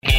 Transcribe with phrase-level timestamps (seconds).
[0.00, 0.12] Hola,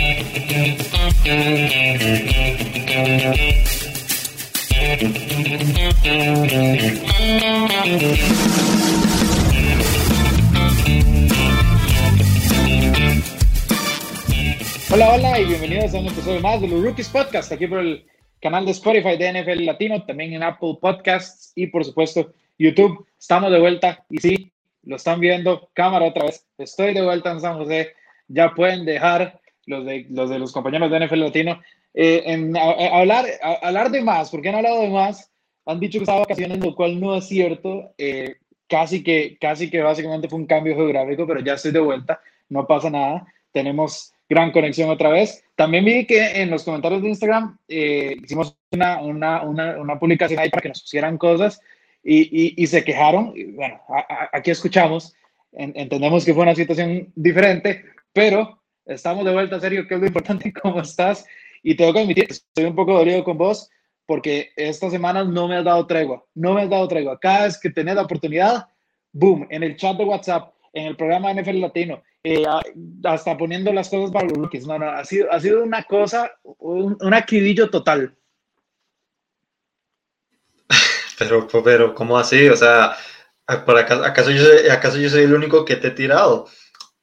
[15.14, 18.06] hola y bienvenidos a un episodio más de los Rookies Podcast, aquí por el
[18.42, 23.08] canal de Spotify de NFL Latino, también en Apple Podcasts y por supuesto YouTube.
[23.18, 24.52] Estamos de vuelta y sí,
[24.84, 26.46] lo están viendo, cámara otra vez.
[26.58, 27.94] Estoy de vuelta en San José.
[28.28, 29.40] Ya pueden dejar
[29.70, 31.60] los de los, de los compañeros de NFL Latino
[31.94, 33.26] eh, en hablar,
[33.62, 35.32] hablar de más, porque han hablado de más.
[35.66, 37.94] Han dicho que estaba vacaciones, lo cual no es cierto.
[37.98, 38.36] Eh,
[38.68, 42.66] casi que, casi que básicamente fue un cambio geográfico, pero ya estoy de vuelta, no
[42.68, 43.26] pasa nada.
[43.52, 45.44] Tenemos gran conexión otra vez.
[45.56, 50.40] También vi que en los comentarios de Instagram eh, hicimos una, una, una, una, publicación
[50.40, 51.60] ahí para que nos pusieran cosas
[52.04, 53.34] y, y, se quejaron.
[53.56, 53.82] bueno,
[54.32, 55.14] aquí escuchamos,
[55.52, 57.84] entendemos que fue una situación diferente,
[58.14, 58.59] pero
[58.90, 61.26] estamos de vuelta, serio, que es lo importante, ¿cómo estás?
[61.64, 63.70] Y tengo que admitir estoy un poco dolido con vos
[64.06, 67.20] porque estas semanas no me has dado tregua, no me has dado tregua.
[67.20, 68.68] Cada vez que tenés la oportunidad,
[69.12, 72.44] boom, en el chat de WhatsApp, en el programa NFL Latino, eh,
[73.04, 74.66] hasta poniendo las cosas para los rookies.
[74.66, 78.16] No, no, ha sido, ha sido una cosa, un, un total.
[81.20, 82.48] Pero, pero, ¿cómo así?
[82.48, 82.96] O sea,
[83.46, 86.48] ¿acaso yo, soy, ¿acaso yo soy el único que te he tirado?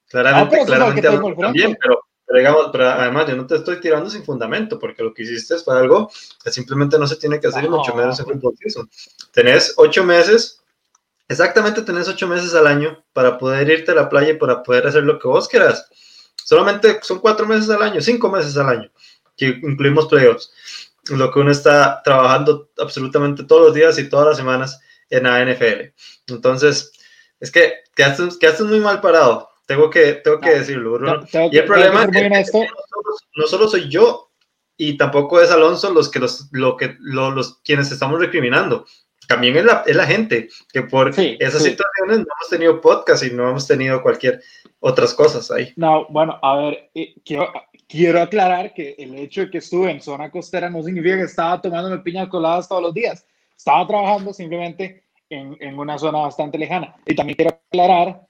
[0.08, 1.02] Claramente, claramente
[1.40, 2.00] también, pero,
[2.34, 5.78] digamos, pero además yo no te estoy tirando sin fundamento, porque lo que hiciste fue
[5.78, 6.10] algo
[6.42, 8.54] que simplemente no se tiene que hacer y mucho menos en fútbol.
[9.32, 10.62] Tenés ocho meses
[11.28, 14.86] Exactamente tenés ocho meses al año para poder irte a la playa y para poder
[14.86, 15.88] hacer lo que vos quieras.
[16.44, 18.90] Solamente son cuatro meses al año, cinco meses al año,
[19.36, 20.52] que incluimos playoffs.
[21.10, 25.44] Lo que uno está trabajando absolutamente todos los días y todas las semanas en la
[25.44, 25.92] NFL.
[26.28, 26.92] Entonces,
[27.40, 29.50] es que quedaste, muy mal parado.
[29.66, 31.26] Tengo que, tengo que decirlo, Bruno.
[31.50, 32.66] y el problema es que,
[33.36, 34.30] no, solo, soy yo
[34.76, 38.86] y tampoco es Alonso los que los, lo que, los quienes estamos recriminando
[39.26, 43.30] también es la, es la gente, que por esas situaciones no hemos tenido podcast y
[43.30, 44.40] no hemos tenido cualquier
[44.80, 45.72] otras cosas ahí.
[45.76, 47.52] No, bueno, a ver, eh, quiero,
[47.88, 51.60] quiero aclarar que el hecho de que estuve en zona costera no significa que estaba
[51.60, 53.26] tomándome piñas coladas todos los días.
[53.56, 56.94] Estaba trabajando simplemente en, en una zona bastante lejana.
[57.06, 58.26] Y también quiero aclarar,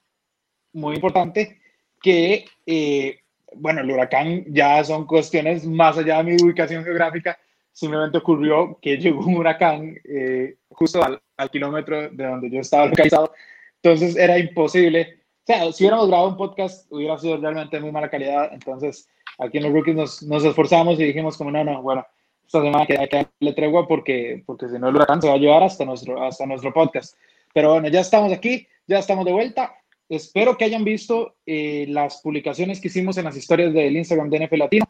[0.76, 1.59] muy importante,
[2.00, 3.19] que, eh,
[3.54, 7.38] bueno, el huracán ya son cuestiones más allá de mi ubicación geográfica
[7.76, 11.20] simplemente ocurrió que llegó un huracán eh, justo al,
[11.50, 13.34] kilómetro de donde yo estaba localizado.
[13.82, 15.20] Entonces era imposible.
[15.42, 18.48] O sea, si hubiéramos grabado un podcast, hubiera sido realmente muy mala calidad.
[18.50, 19.06] Entonces,
[19.38, 22.06] aquí en los rookies nos, nos esforzamos y dijimos como, no, no, bueno,
[22.47, 25.34] esta semana que hay que darle tregua porque, porque si no el huracán se va
[25.34, 27.15] a llevar hasta nuestro, hasta nuestro podcast.
[27.53, 29.75] Pero bueno, ya estamos aquí, ya estamos de vuelta.
[30.08, 34.46] Espero que hayan visto eh, las publicaciones que hicimos en las historias del Instagram de
[34.46, 34.86] NFL Latino.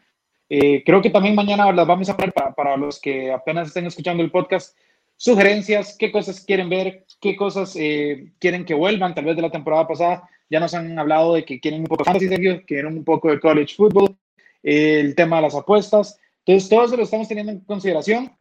[0.49, 4.23] Eh, creo que también mañana las vamos a poner para, los que apenas estén escuchando
[4.23, 4.77] el podcast.
[5.15, 9.51] Sugerencias, qué cosas quieren ver, qué cosas eh, quieren que vuelvan, tal vez de la
[9.51, 10.29] temporada pasada.
[10.49, 13.39] Ya nos han hablado de que quieren un poco de fantasy, quieren un poco de
[13.39, 14.15] college football,
[14.63, 16.19] eh, el tema de las apuestas.
[16.45, 18.31] Entonces, todo eso lo estamos teniendo en consideración.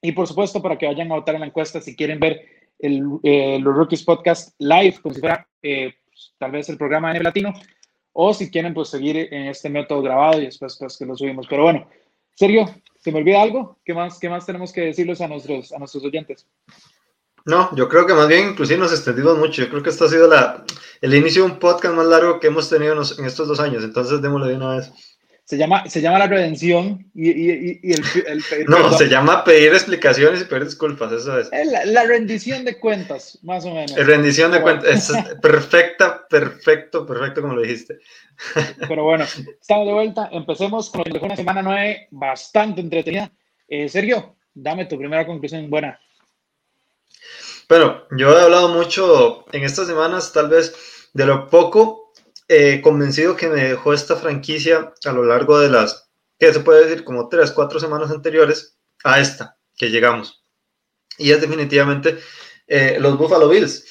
[0.00, 2.40] Y por supuesto, para que vayan a votar en la encuesta si quieren ver
[2.78, 5.94] el, los Rookies Podcast live, como si fuera pues,
[6.38, 7.52] tal vez el programa en latino,
[8.12, 11.46] o si quieren pues seguir en este método grabado y después pues que lo subimos.
[11.48, 11.88] Pero bueno,
[12.34, 12.66] Sergio,
[12.98, 13.78] ¿se me olvida algo?
[13.84, 16.46] ¿Qué más, qué más tenemos que decirles a nuestros, a nuestros oyentes?
[17.44, 19.62] No, yo creo que más bien inclusive nos extendimos mucho.
[19.62, 20.64] Yo creo que esto ha sido la,
[21.00, 23.82] el inicio de un podcast más largo que hemos tenido en estos dos años.
[23.82, 25.11] Entonces démosle de una vez.
[25.44, 30.40] Se llama, se llama la redención y, y, y el, No, se llama pedir explicaciones
[30.40, 31.50] y pedir disculpas, eso es.
[31.86, 33.94] La, rendición de cuentas, más o menos.
[33.96, 37.98] rendición de cuentas, es perfecta, perfecto, perfecto como lo dijiste.
[38.88, 39.24] Pero bueno,
[39.60, 40.28] estamos de vuelta.
[40.32, 43.30] Empecemos con una semana nueve bastante entretenida.
[43.66, 45.98] Eh, Sergio, dame tu primera conclusión buena.
[47.68, 50.74] Bueno, yo he hablado mucho en estas semanas, tal vez,
[51.14, 52.01] de lo poco
[52.54, 56.84] eh, convencido que me dejó esta franquicia a lo largo de las, que se puede
[56.84, 60.44] decir, como tres, cuatro semanas anteriores a esta que llegamos.
[61.16, 62.18] Y es definitivamente
[62.66, 63.86] eh, los Buffalo Bills.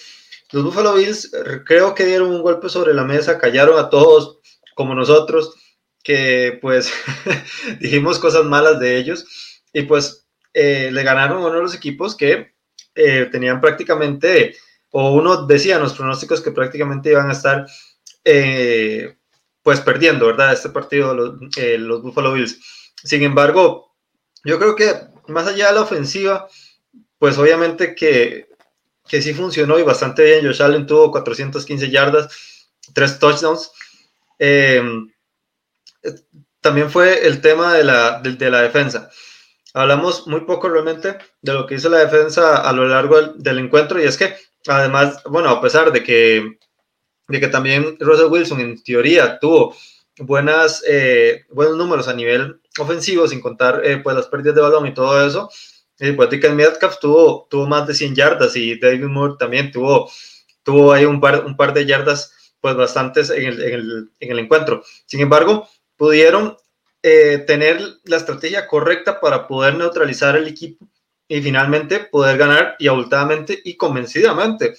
[0.51, 4.41] Los Buffalo Bills eh, creo que dieron un golpe sobre la mesa, callaron a todos
[4.75, 5.55] como nosotros,
[6.03, 6.93] que pues
[7.79, 9.25] dijimos cosas malas de ellos
[9.73, 12.53] y pues le ganaron uno de los equipos que
[12.93, 14.55] tenían prácticamente,
[14.91, 17.65] o uno decía los pronósticos que prácticamente iban a estar
[18.23, 19.17] eh,
[19.63, 20.53] pues perdiendo, ¿verdad?
[20.53, 22.59] Este partido los, eh, los Buffalo Bills.
[23.03, 23.95] Sin embargo,
[24.43, 24.93] yo creo que
[25.27, 26.47] más allá de la ofensiva,
[27.17, 28.49] pues obviamente que,
[29.07, 30.45] que sí funcionó y bastante bien.
[30.45, 33.71] Josh Allen tuvo 415 yardas, tres touchdowns.
[34.39, 35.11] Em,
[36.61, 39.09] también fue el tema de la, de, la defensa.
[39.73, 44.01] Hablamos muy poco realmente de lo que hizo la defensa a lo largo del, encuentro
[44.01, 44.35] y es que
[44.67, 46.59] además, bueno, a pesar de que,
[47.31, 49.75] de que también Russell Wilson en teoría tuvo
[50.19, 54.87] buenas, eh, buenos números a nivel ofensivo, sin contar eh, pues las pérdidas de balón
[54.87, 55.49] y todo eso,
[55.99, 60.09] eh, pues DK Metcalf tuvo, tuvo más de 100 yardas y David Moore también tuvo,
[60.63, 64.31] tuvo ahí un par, un par de yardas pues bastantes en el, en el, en
[64.31, 64.83] el encuentro.
[65.05, 65.67] Sin embargo,
[65.97, 66.57] pudieron
[67.03, 70.87] eh, tener la estrategia correcta para poder neutralizar el equipo
[71.27, 74.75] y finalmente poder ganar y abultadamente y convencidamente.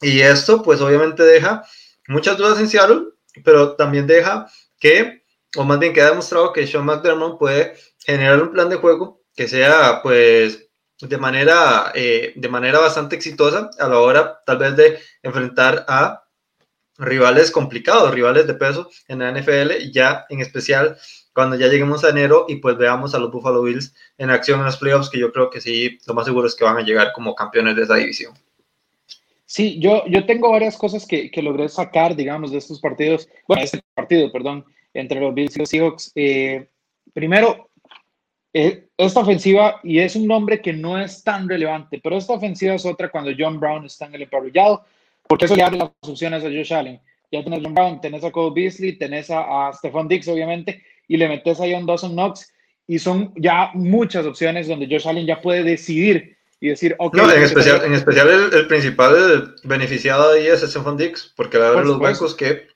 [0.00, 1.64] Y esto pues obviamente deja
[2.08, 3.02] muchas dudas en Seattle,
[3.44, 4.46] pero también deja
[4.78, 5.24] que,
[5.56, 9.22] o más bien que ha demostrado que Sean McDermott puede generar un plan de juego
[9.34, 10.68] que sea pues
[11.00, 16.24] de manera, eh, de manera bastante exitosa a la hora tal vez de enfrentar a
[16.98, 20.96] rivales complicados, rivales de peso en la NFL, ya en especial
[21.34, 24.66] cuando ya lleguemos a enero y pues veamos a los Buffalo Bills en acción en
[24.66, 27.12] los playoffs, que yo creo que sí, lo más seguro es que van a llegar
[27.12, 28.32] como campeones de esa división.
[29.46, 33.62] Sí, yo, yo tengo varias cosas que, que logré sacar, digamos, de estos partidos, bueno,
[33.62, 36.12] este partido, perdón, entre los Bills y los Seahawks.
[36.16, 36.66] Eh,
[37.14, 37.70] primero,
[38.52, 42.74] eh, esta ofensiva, y es un nombre que no es tan relevante, pero esta ofensiva
[42.74, 44.84] es otra cuando John Brown está en el emparrillado
[45.28, 47.00] porque eso le abre las opciones a Josh Allen.
[47.32, 51.16] Ya tenés John Brown, tenés a Cole Beasley, tenés a, a Stephon Dix, obviamente, y
[51.16, 52.52] le metes a John Dawson Knox,
[52.86, 57.16] y son ya muchas opciones donde Josh Allen ya puede decidir y decir, ok.
[57.16, 61.84] No, en especial, en especial el, principal beneficiado ahí es Stephon Dix, porque le abre
[61.84, 62.68] los huecos que.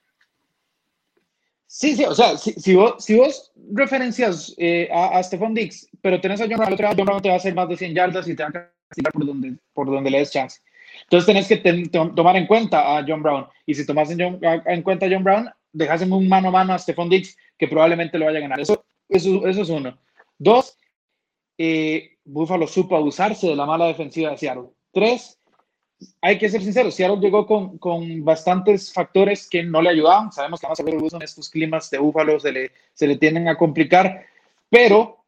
[1.67, 6.21] Sí, sí, o sea, si, vos, si vos referencias eh, a, a Stephon Dix, pero
[6.21, 8.35] tenés a John Brown, John Brown te va a hacer más de 100 yardas y
[8.35, 8.53] te va a
[8.89, 10.61] castigar por donde, por donde le des chance.
[11.05, 13.47] Entonces tenés que tomar en cuenta a John Brown.
[13.67, 16.79] Y si tomas en, cuenta a John Brown, dejas en un mano a mano a
[16.79, 18.61] Stephon Dix, que probablemente lo vaya a ganar.
[18.61, 19.99] Eso, eso, eso es uno.
[20.39, 20.77] Dos,
[21.59, 24.71] eh, Buffalo supo abusarse de la mala defensiva de Seattle.
[24.93, 25.39] Tres,
[26.23, 30.33] hay que ser sinceros, Seattle llegó con, con, bastantes factores que no le ayudaban.
[30.33, 33.57] Sabemos que a ver en estos climas de Buffalo se le, se le tienden a
[33.57, 34.25] complicar,
[34.69, 35.25] pero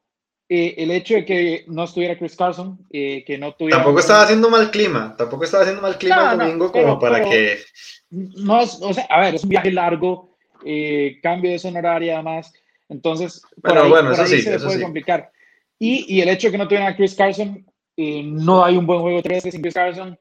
[0.48, 3.78] eh, el hecho de que no estuviera Chris Carson, eh, que no tuviera...
[3.78, 7.58] Tampoco estaba haciendo mal clima, tampoco estaba haciendo mal clima el domingo como para que...
[8.10, 12.14] No es, o sea, a ver, es un viaje largo, eh, cambio de zona horaria
[12.14, 12.52] además,
[12.88, 15.32] entonces bueno, bueno, eso sí, se puede complicar.
[15.82, 19.00] Y, y, el hecho de que no tuviera a Chris Carson, no hay un buen
[19.00, 20.16] juego 3 sin Chris Carson,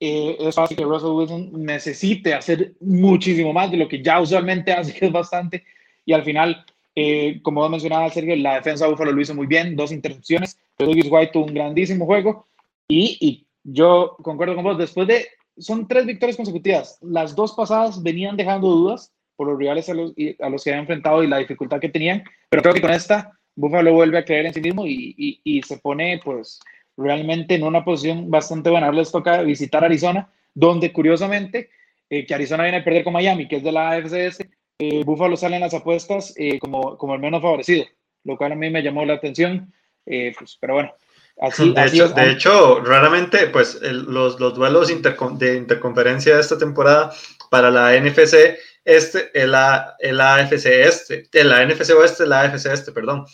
[0.00, 4.92] es fácil que Russell Wilson necesite hacer muchísimo más de lo que ya usualmente hace,
[4.92, 5.62] que es bastante,
[6.04, 6.64] y al final
[7.00, 10.58] eh, como mencionaba Sergio, la defensa de Buffalo lo hizo muy bien, dos intercepciones.
[10.76, 12.48] Douglas White tuvo un grandísimo juego
[12.88, 15.28] y, y, yo concuerdo con vos, después de,
[15.58, 20.12] son tres victorias consecutivas, las dos pasadas venían dejando dudas por los rivales a los,
[20.40, 23.37] a los que habían enfrentado y la dificultad que tenían, pero creo que con esta
[23.58, 26.60] Buffalo vuelve a creer en sí mismo y, y, y se pone pues
[26.96, 28.86] realmente en una posición bastante buena.
[28.86, 31.70] Ahora les toca visitar Arizona, donde curiosamente,
[32.08, 34.46] eh, que Arizona viene a perder con Miami, que es de la AFCS,
[34.78, 37.84] eh, Buffalo sale en las apuestas eh, como, como el menos favorecido,
[38.22, 39.72] lo cual a mí me llamó la atención,
[40.06, 40.94] eh, pues, pero bueno.
[41.40, 47.12] Así, de, hecho, de hecho, raramente, pues los, los duelos de interconferencia de esta temporada
[47.48, 48.56] para la NFC
[48.88, 49.54] este, el,
[49.98, 53.26] el AFC este, la NFC oeste, la AFC este, perdón.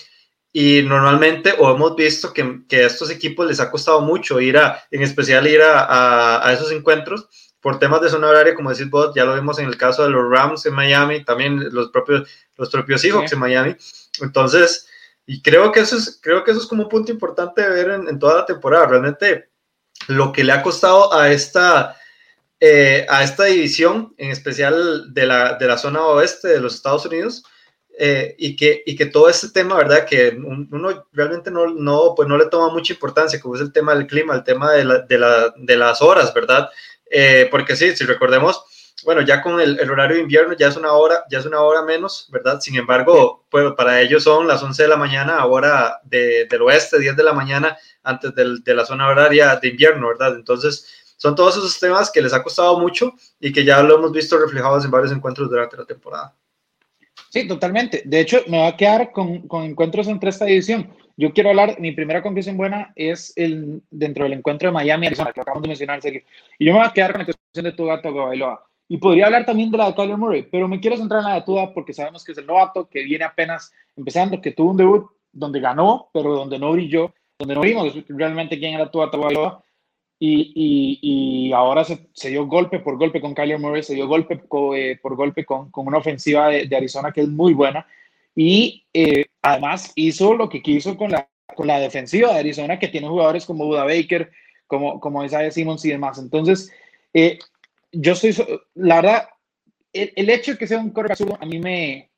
[0.52, 4.56] Y normalmente, o hemos visto que, que a estos equipos les ha costado mucho ir
[4.56, 7.28] a, en especial ir a, a, a esos encuentros,
[7.64, 10.10] por temas de zona horaria, como decís vos, ya lo vimos en el caso de
[10.10, 13.74] los Rams en Miami, también los propios, los propios Seahawks en Miami.
[14.20, 14.86] Entonces,
[15.24, 17.90] y creo que eso es, creo que eso es como un punto importante de ver
[18.06, 18.86] en, toda la temporada.
[18.86, 19.48] Realmente,
[20.08, 21.96] lo que le ha costado a esta,
[22.66, 27.04] eh, a esta división, en especial de la, de la zona oeste de los Estados
[27.04, 27.44] Unidos,
[27.98, 30.06] eh, y, que, y que todo este tema, ¿verdad?
[30.06, 33.94] Que uno realmente no, no, pues no le toma mucha importancia, como es el tema
[33.94, 36.70] del clima, el tema de, la, de, la, de las horas, ¿verdad?
[37.10, 38.64] Eh, porque sí, si recordemos,
[39.04, 41.82] bueno, ya con el, horario de invierno ya es una hora, ya es una hora
[41.82, 42.60] menos, ¿verdad?
[42.62, 46.98] Sin embargo, pues para ellos son las 11 de la mañana, ahora de, del oeste,
[46.98, 50.34] 10 de la mañana, antes del, de la zona horaria de invierno, ¿verdad?
[50.34, 54.12] Entonces, son todos esos temas que les ha costado mucho y que ya lo hemos
[54.12, 56.36] visto reflejados en varios encuentros durante la temporada.
[57.30, 58.02] Sí, totalmente.
[58.04, 60.92] De hecho, me va a quedar con, con encuentros entre esta división.
[61.16, 65.32] Yo quiero hablar, mi primera conclusión buena es el, dentro del encuentro de Miami, Arizona,
[65.32, 66.20] que acabamos de mencionar, Sergio.
[66.58, 68.62] Y yo me voy a quedar con la cuestión de Tua Tagovailoa.
[68.86, 71.34] Y podría hablar también de la de Kyler Murray, pero me quiero centrar en la
[71.36, 74.76] de Tua porque sabemos que es el novato, que viene apenas empezando, que tuvo un
[74.76, 79.64] debut donde ganó, pero donde no brilló, donde no vimos realmente quién era Tua Tagovailoa.
[80.26, 84.08] Y, y, y, ahora se, se, dio golpe por golpe con Kyler Murray, se dio
[84.08, 84.40] golpe
[84.74, 87.86] eh, por golpe con, con una ofensiva de, de Arizona que es muy buena
[88.34, 92.88] Y eh, además hizo lo que quiso con la, con la defensiva de Arizona, que
[92.88, 94.30] tiene jugadores como Buda Baker,
[94.66, 96.18] como, como Isaiah Simmons y demás.
[96.18, 96.72] Entonces,
[97.12, 97.38] eh,
[97.92, 98.34] yo estoy,
[98.74, 99.28] la verdad,
[99.92, 102.10] el, hecho de que sea un quarterback a mí me,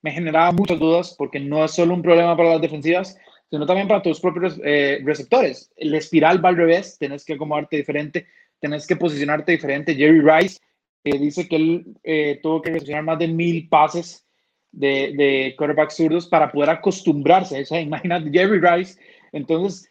[0.00, 3.18] me generaba muchas dudas porque no es solo un problema para las defensivas,
[3.50, 5.70] sino también para tus propios eh, receptores.
[5.76, 8.26] El espiral va al revés, tenés que acomodarte diferente,
[8.60, 9.94] tenés que posicionarte diferente.
[9.94, 10.58] Jerry Rice
[11.04, 14.26] eh, dice que él eh, tuvo que recepcionar más de mil pases
[14.70, 17.62] de, de quarterbacks zurdos para poder acostumbrarse.
[17.62, 18.98] O sea, imagínate, Jerry Rice.
[19.32, 19.90] Entonces,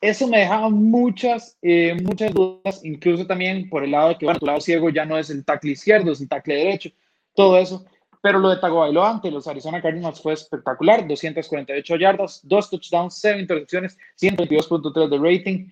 [0.00, 1.56] eso me dejaba muchas,
[2.02, 5.16] muchas dudas, incluso también por el lado de que, bueno, tu lado ciego ya no
[5.16, 6.90] es el tackle izquierdo, es el tackle derecho,
[7.34, 7.84] todo eso.
[8.26, 13.38] Pero lo de Tagovailoa ante los Arizona Cardinals fue espectacular, 248 yardas, dos touchdowns, 7
[13.38, 15.70] intercepciones, 122.3 de rating.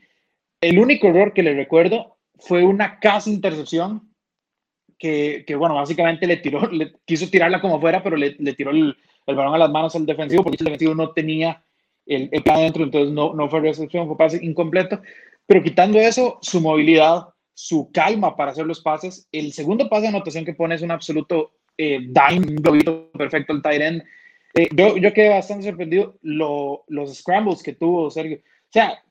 [0.61, 4.09] El único error que le recuerdo fue una casi intercepción
[4.97, 8.71] que, que bueno, básicamente le tiró, le, quiso tirarla como fuera, pero le, le tiró
[8.71, 8.97] el,
[9.27, 11.61] el, balón a las manos al defensivo porque el defensivo no tenía
[12.07, 15.03] el, el plan dentro, entonces no, no fue recepción, fue pase incompleto.
[15.45, 20.09] Pero quitando eso, su movilidad, su calma para hacer los pases, el segundo pase de
[20.11, 24.05] anotación que pone es un absoluto eh, dime, un globito perfecto el tight end.
[24.55, 28.39] Eh, yo, yo quedé bastante sorprendido lo, los scrambles que tuvo Sergio.
[28.39, 29.03] O sea,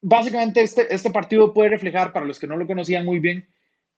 [0.00, 3.46] básicamente este, este partido puede reflejar, para los que no lo conocían muy bien,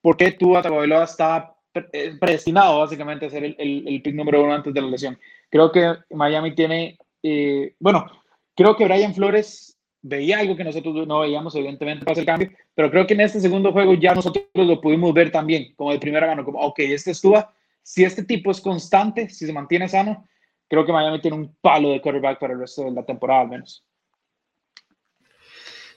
[0.00, 1.56] por qué tú Tagovailoa estaba
[1.92, 5.18] eh, predestinado básicamente a ser el, el, el, pick número uno antes de la lesión.
[5.50, 8.06] Creo que Miami tiene, eh, bueno,
[8.54, 9.75] creo que Brian Flores
[10.08, 13.40] veía algo que nosotros no veíamos, evidentemente, para el cambio, pero creo que en este
[13.40, 17.10] segundo juego ya nosotros lo pudimos ver también, como de primera mano, como, ok, este
[17.10, 17.44] estuvo,
[17.82, 20.26] si este tipo es constante, si se mantiene sano,
[20.68, 23.48] creo que Miami tiene un palo de quarterback para el resto de la temporada al
[23.48, 23.84] menos.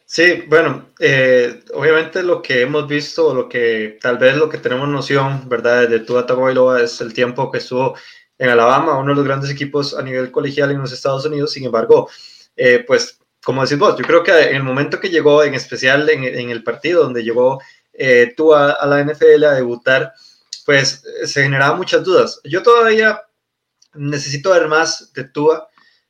[0.05, 4.87] Sí, bueno, eh, obviamente lo que hemos visto, lo que tal vez lo que tenemos
[4.89, 5.87] noción, ¿verdad?
[5.87, 7.95] De Tua Tagovailoa es el tiempo que estuvo
[8.39, 11.51] en Alabama, uno de los grandes equipos a nivel colegial en los Estados Unidos.
[11.51, 12.09] Sin embargo,
[12.55, 16.09] eh, pues como decís vos, yo creo que en el momento que llegó, en especial
[16.09, 17.59] en, en el partido donde llegó
[17.93, 20.13] eh, tú a, a, la NFL a debutar,
[20.65, 22.39] pues se generaban muchas dudas.
[22.43, 23.21] Yo todavía
[23.93, 25.67] necesito ver más de Tua,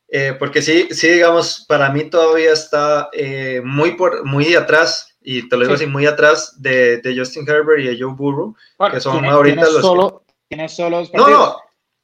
[0.07, 5.47] eh, porque sí, sí, digamos, para mí todavía está eh, muy, por, muy atrás, y
[5.47, 5.83] te lo digo sí.
[5.83, 9.69] así, muy atrás de, de, Justin Herbert y de Joe Burrow, bueno, que son ahorita
[9.69, 9.81] los...
[9.81, 10.55] Solo, que...
[10.55, 11.57] Tiene solo no, no,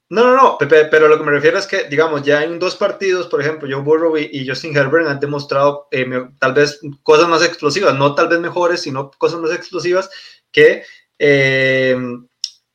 [0.10, 3.28] no, no, no, pero lo que me refiero es que, digamos, ya en dos partidos,
[3.28, 6.06] por ejemplo, Joe Burrow y, Justin Herbert han demostrado eh,
[6.40, 10.12] tal vez cosas más explosivas, no tal vez mejores, sino cosas más explosivas
[10.52, 10.84] que,
[11.18, 11.98] eh,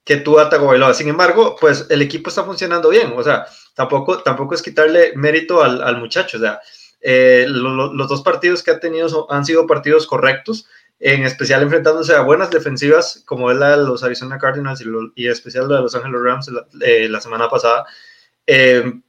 [0.04, 0.92] que tú Tagovailoa.
[0.92, 5.62] Sin embargo, pues el equipo está funcionando bien, o sea, tampoco, tampoco es quitarle mérito
[5.62, 6.60] al, al muchacho, o sea,
[7.00, 10.66] eh, lo, los dos partidos que ha tenido han sido partidos correctos,
[11.00, 15.12] en especial enfrentándose a buenas defensivas como es la de los Arizona Cardinals y, lo,
[15.14, 17.86] y especial la de los Angeles Rams la, eh, la semana pasada.
[18.46, 19.00] Eh,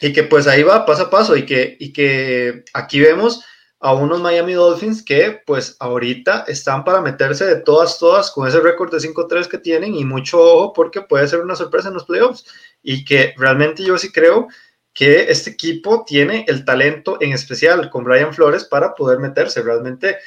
[0.00, 3.44] y que pues ahí va paso a paso y que, y que aquí vemos
[3.78, 8.60] a unos Miami Dolphins que pues ahorita están para meterse de todas, todas con ese
[8.60, 12.04] récord de 5-3 que tienen y mucho ojo porque puede ser una sorpresa en los
[12.04, 12.44] playoffs
[12.82, 14.48] y que realmente yo sí creo
[14.92, 20.18] que este equipo tiene el talento en especial con Brian Flores para poder meterse realmente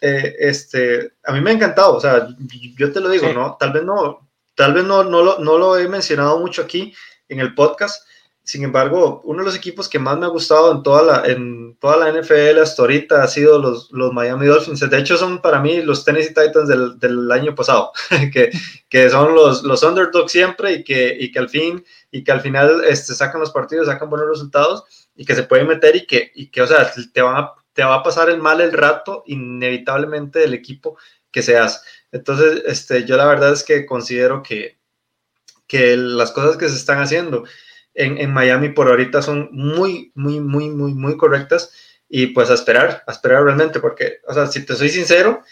[0.00, 2.28] eh, este, a mí me ha encantado, o sea,
[2.76, 3.34] yo te lo digo, sí.
[3.34, 3.56] ¿no?
[3.58, 6.94] Tal vez no, tal vez no, no, lo, no lo he mencionado mucho aquí
[7.28, 8.02] en el podcast,
[8.48, 11.76] sin embargo, uno de los equipos que más me ha gustado en toda la, en
[11.78, 14.88] toda la NFL hasta ahorita ha sido los, los Miami Dolphins.
[14.88, 17.92] De hecho, son para mí los Tennessee Titans del, del año pasado,
[18.32, 18.50] que,
[18.88, 22.40] que, son los, los underdogs siempre y que, y que al fin y que al
[22.40, 26.32] final este, sacan los partidos, sacan buenos resultados y que se pueden meter y que,
[26.34, 29.22] y que o sea, te van a te va a pasar el mal el rato
[29.26, 30.98] inevitablemente del equipo
[31.30, 31.84] que seas.
[32.10, 34.80] Entonces, este, yo la verdad es que considero que,
[35.68, 37.44] que las cosas que se están haciendo
[37.94, 41.72] en, en, Miami por ahorita son muy, muy, muy, muy, muy correctas
[42.08, 45.44] y pues a esperar, a esperar realmente, porque, o sea, si te soy sincero,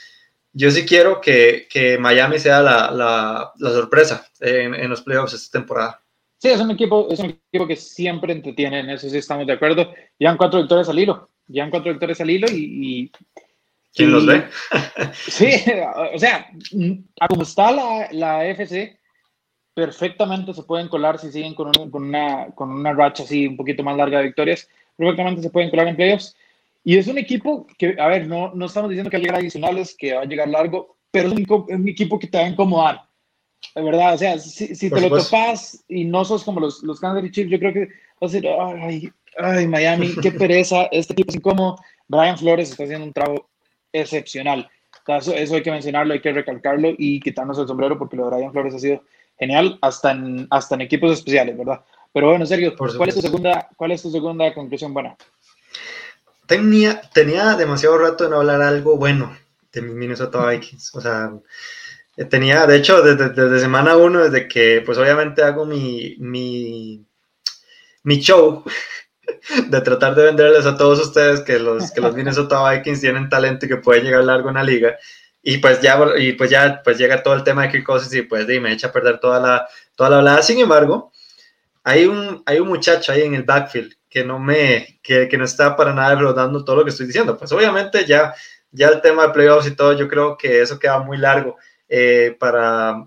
[0.53, 5.33] yo sí quiero que, que Miami sea la, la, la sorpresa en, en, los playoffs
[5.33, 6.03] esta temporada.
[6.39, 9.53] Sí, es un equipo, es un equipo que siempre entretiene, en eso sí estamos de
[9.53, 9.95] acuerdo.
[10.19, 12.55] Llevan cuatro victorias al hilo llevan cuatro victorias al hilo y...
[12.57, 13.13] y
[13.95, 14.45] ¿Quién y, los ve?
[15.15, 15.51] sí,
[16.13, 16.51] o sea,
[17.29, 18.99] como está la, la FC,
[19.75, 23.57] perfectamente se pueden colar si siguen con, un, con, una, con una racha así un
[23.57, 26.35] poquito más larga de victorias, perfectamente se pueden colar en playoffs.
[26.83, 29.41] Y es un equipo que, a ver, no, no estamos diciendo que va a llegar
[29.41, 32.45] adicionales, que va a llegar largo, pero es un, es un equipo que te va
[32.45, 33.03] a incomodar.
[33.75, 37.01] De verdad, o sea, si, si te lo topas y no sos como los, los
[37.01, 37.89] Kansas City Chiefs, yo creo que
[38.23, 41.77] va a ser, ay, ay, Miami, qué pereza, este equipo es incómodo.
[42.09, 43.49] Brian Flores está haciendo un trabajo
[43.93, 44.69] excepcional.
[45.07, 48.37] Eso, eso hay que mencionarlo, hay que recalcarlo y quitarnos el sombrero porque lo de
[48.37, 49.03] Brian Flores ha sido
[49.39, 51.81] genial, hasta en, hasta en equipos especiales, ¿verdad?
[52.13, 55.17] Pero bueno, Sergio, ¿cuál es, tu segunda, ¿cuál es tu segunda conclusión buena?
[56.47, 59.37] Tenía, tenía demasiado rato de no hablar algo bueno
[59.73, 60.95] de mis Minnesota Vikings.
[60.95, 61.33] O sea,
[62.31, 67.05] tenía, de hecho, desde, desde semana uno, desde que, pues obviamente hago mi, mi,
[68.03, 68.65] mi show
[69.69, 73.67] de tratar de venderles a todos ustedes que los, que los Minnesota Vikings tienen talento
[73.67, 74.97] y que pueden llegar largo en la liga.
[75.43, 78.47] Y pues ya, y pues ya pues llega todo el tema de Kirk y pues
[78.47, 80.43] me echa a perder toda la, toda la hablada.
[80.43, 81.13] Sin embargo,
[81.85, 85.45] hay un, hay un muchacho ahí en el backfield que no me, que, que no
[85.45, 87.37] está para nada dando todo lo que estoy diciendo.
[87.39, 88.35] Pues obviamente ya,
[88.73, 91.57] ya el tema de playoffs y todo, yo creo que eso queda muy largo
[91.89, 93.07] eh, para,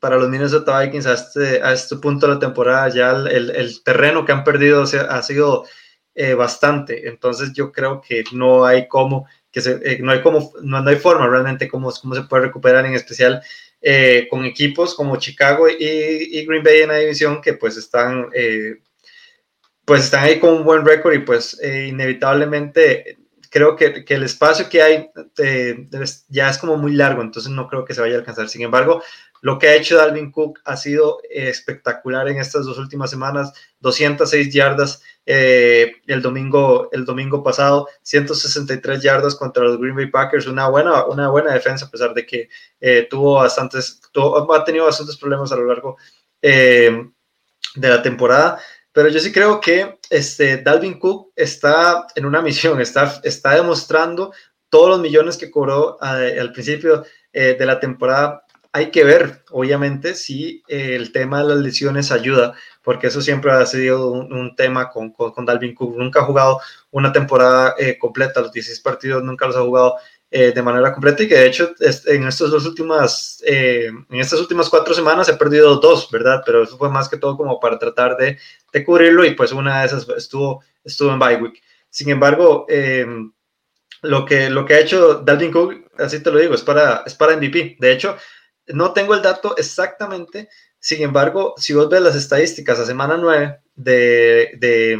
[0.00, 2.88] para los Minnesota Vikings a este, a este punto de la temporada.
[2.88, 5.64] Ya el, el, terreno que han perdido ha sido
[6.14, 7.08] eh, bastante.
[7.08, 10.90] Entonces yo creo que no hay cómo, que se, eh, no hay como, no, no,
[10.90, 13.42] hay forma realmente cómo, cómo se puede recuperar en especial
[13.80, 18.80] eh, con equipos como Chicago y, Green Bay en la división que pues están, eh,
[19.84, 23.18] pues están ahí con un buen récord y pues eh, inevitablemente
[23.50, 25.10] creo que, que, el espacio que hay
[26.28, 28.48] ya es como muy largo, entonces no creo que se vaya a alcanzar.
[28.48, 29.00] Sin embargo,
[29.42, 34.52] lo que ha hecho Dalvin Cook ha sido espectacular en estas dos últimas semanas, 206
[34.52, 40.68] yardas, eh, el, domingo, el domingo pasado, 163 yardas contra los Green Bay Packers, una
[40.68, 42.48] buena, una buena defensa a pesar de que
[42.80, 45.98] eh, tuvo bastantes, ha tenido bastantes problemas a lo largo
[46.40, 47.10] eh,
[47.74, 48.58] de la temporada.
[48.90, 54.32] Pero yo sí creo que este, Dalvin Cook está en una misión, está, está demostrando
[54.70, 60.62] todos los millones que cobró al principio de la temporada hay que ver, obviamente, si
[60.68, 62.54] el tema de las lesiones ayuda,
[62.88, 65.94] porque eso siempre ha sido un, tema con, con, Dalvin Cook.
[65.96, 66.58] Nunca ha jugado
[66.90, 69.96] una temporada eh, completa, los 16 partidos nunca los ha jugado
[70.30, 71.74] eh, de manera completa y que de hecho
[72.06, 76.42] en, estos dos últimas, eh, en estas últimas cuatro semanas he perdido dos, ¿verdad?
[76.46, 78.38] Pero eso fue más que todo como para tratar de,
[78.72, 81.62] de cubrirlo y pues una de esas estuvo, estuvo en bye week.
[81.90, 82.66] Sin embargo,
[84.00, 87.14] lo, que, lo que ha hecho Dalvin Cook, así te lo digo, es para, es
[87.14, 87.76] para MVP.
[87.78, 88.16] De hecho,
[88.68, 90.48] no tengo el dato exactamente,
[90.80, 94.98] sin embargo, si vos ves las estadísticas a semana 9 de, de,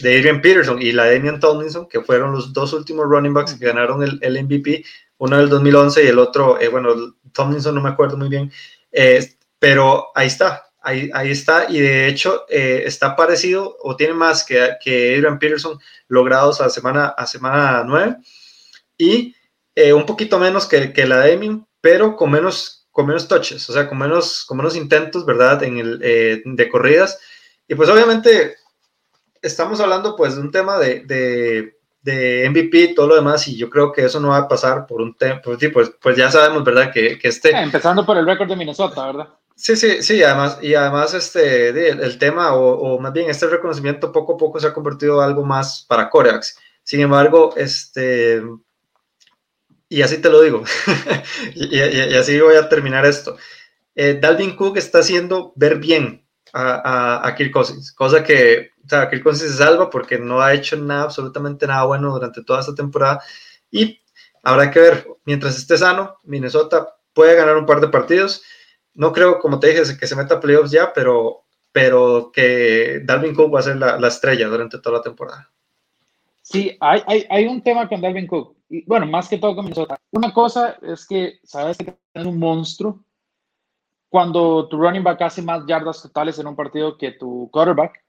[0.00, 3.54] de Adrian Peterson y la de Damian Tomlinson, que fueron los dos últimos running backs
[3.54, 4.84] que ganaron el, el MVP,
[5.18, 8.52] uno del 2011 y el otro, eh, bueno, Tomlinson no me acuerdo muy bien,
[8.92, 14.14] eh, pero ahí está, ahí, ahí está, y de hecho eh, está parecido o tiene
[14.14, 18.16] más que, que Adrian Peterson logrados a semana, a semana 9
[18.98, 19.34] y
[19.94, 23.74] un poquito menos que, que la de Damian, pero con menos con menos touches, o
[23.74, 25.62] sea, con menos, con menos intentos, ¿verdad?
[25.64, 27.20] En el, eh, de corridas.
[27.68, 28.56] Y pues obviamente
[29.42, 33.56] estamos hablando pues de un tema de, de, de, MVP y todo lo demás, y
[33.58, 36.30] yo creo que eso no va a pasar por un tema, pues, pues, pues, ya
[36.30, 36.90] sabemos, ¿verdad?
[36.90, 37.50] Que, que este...
[37.50, 39.28] empezando por el récord de Minnesota, ¿verdad?
[39.54, 43.46] Sí, sí, sí, además, y además este, el, el tema, o, o, más bien este
[43.46, 46.58] reconocimiento poco a poco se ha convertido en algo más para Coreax.
[46.82, 48.42] Sin embargo, este,
[49.88, 50.64] y así te lo digo,
[51.54, 51.80] y,
[52.14, 53.36] así voy a terminar esto.
[53.94, 58.88] Eh, Dalvin Cook está haciendo ver bien a, a, a Kirk Cousins, cosa que, o
[58.88, 62.60] sea, Kirk Cousins se salva porque no ha hecho nada, absolutamente nada bueno durante toda
[62.60, 63.22] esta temporada.
[63.70, 64.00] Y
[64.42, 68.42] habrá que ver, mientras esté sano, Minnesota puede ganar un par de partidos.
[68.94, 73.34] No creo, como te dije, que se meta a playoffs ya, pero, pero que Dalvin
[73.34, 75.50] Cook va a ser la, la estrella durante toda la temporada.
[76.42, 79.98] Sí, hay, hay un tema con Dalvin Cook y bueno, más que todo con Minnesota.
[80.10, 83.04] Una cosa es que sabes que tienes un monstruo
[84.08, 88.02] cuando tu running back hace más yardas totales en un partido que tu quarterback.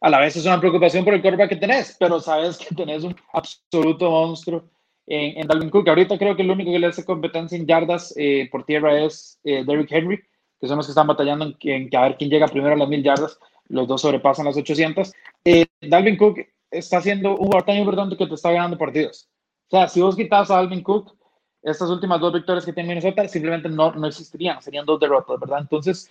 [0.00, 3.02] A la vez es una preocupación por el quarterback que tenés, pero sabes que tenés
[3.04, 4.64] un absoluto monstruo
[5.06, 5.88] en, Dalvin Cook.
[5.88, 9.40] Ahorita creo que el único que le hace competencia en yardas eh, por tierra es
[9.44, 10.22] eh, Derrick Henry,
[10.60, 12.88] que son los que están batallando en, en, a ver quién llega primero a las
[12.88, 13.38] mil yardas.
[13.68, 15.12] Los dos sobrepasan las 800.
[15.44, 16.38] Eh, Dalvin Cook
[16.70, 19.28] está haciendo un overtime importante que te está ganando partidos.
[19.68, 21.14] O sea, si vos quitas a Alvin Cook,
[21.62, 25.58] estas últimas dos victorias que tiene Minnesota simplemente no, no existirían, serían dos derrotas, ¿verdad?
[25.60, 26.10] Entonces,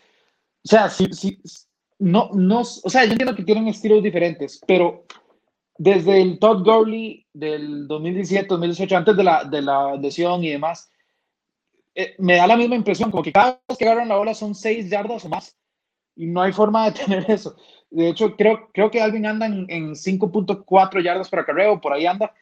[0.64, 1.42] o sea, si, si,
[1.98, 5.06] no, no, o sea, yo entiendo que tienen estilos diferentes, pero
[5.78, 10.92] desde el Todd Gurley del 2017, 2018, antes de la, de la lesión y demás,
[11.96, 14.54] eh, me da la misma impresión, como que cada vez que agarran la bola son
[14.54, 15.58] seis yardas o más,
[16.16, 17.56] y no hay forma de tener eso.
[17.90, 22.06] De hecho, creo, creo que Alvin anda en, en 5.4 yardas por acarreo, por ahí
[22.06, 22.34] anda,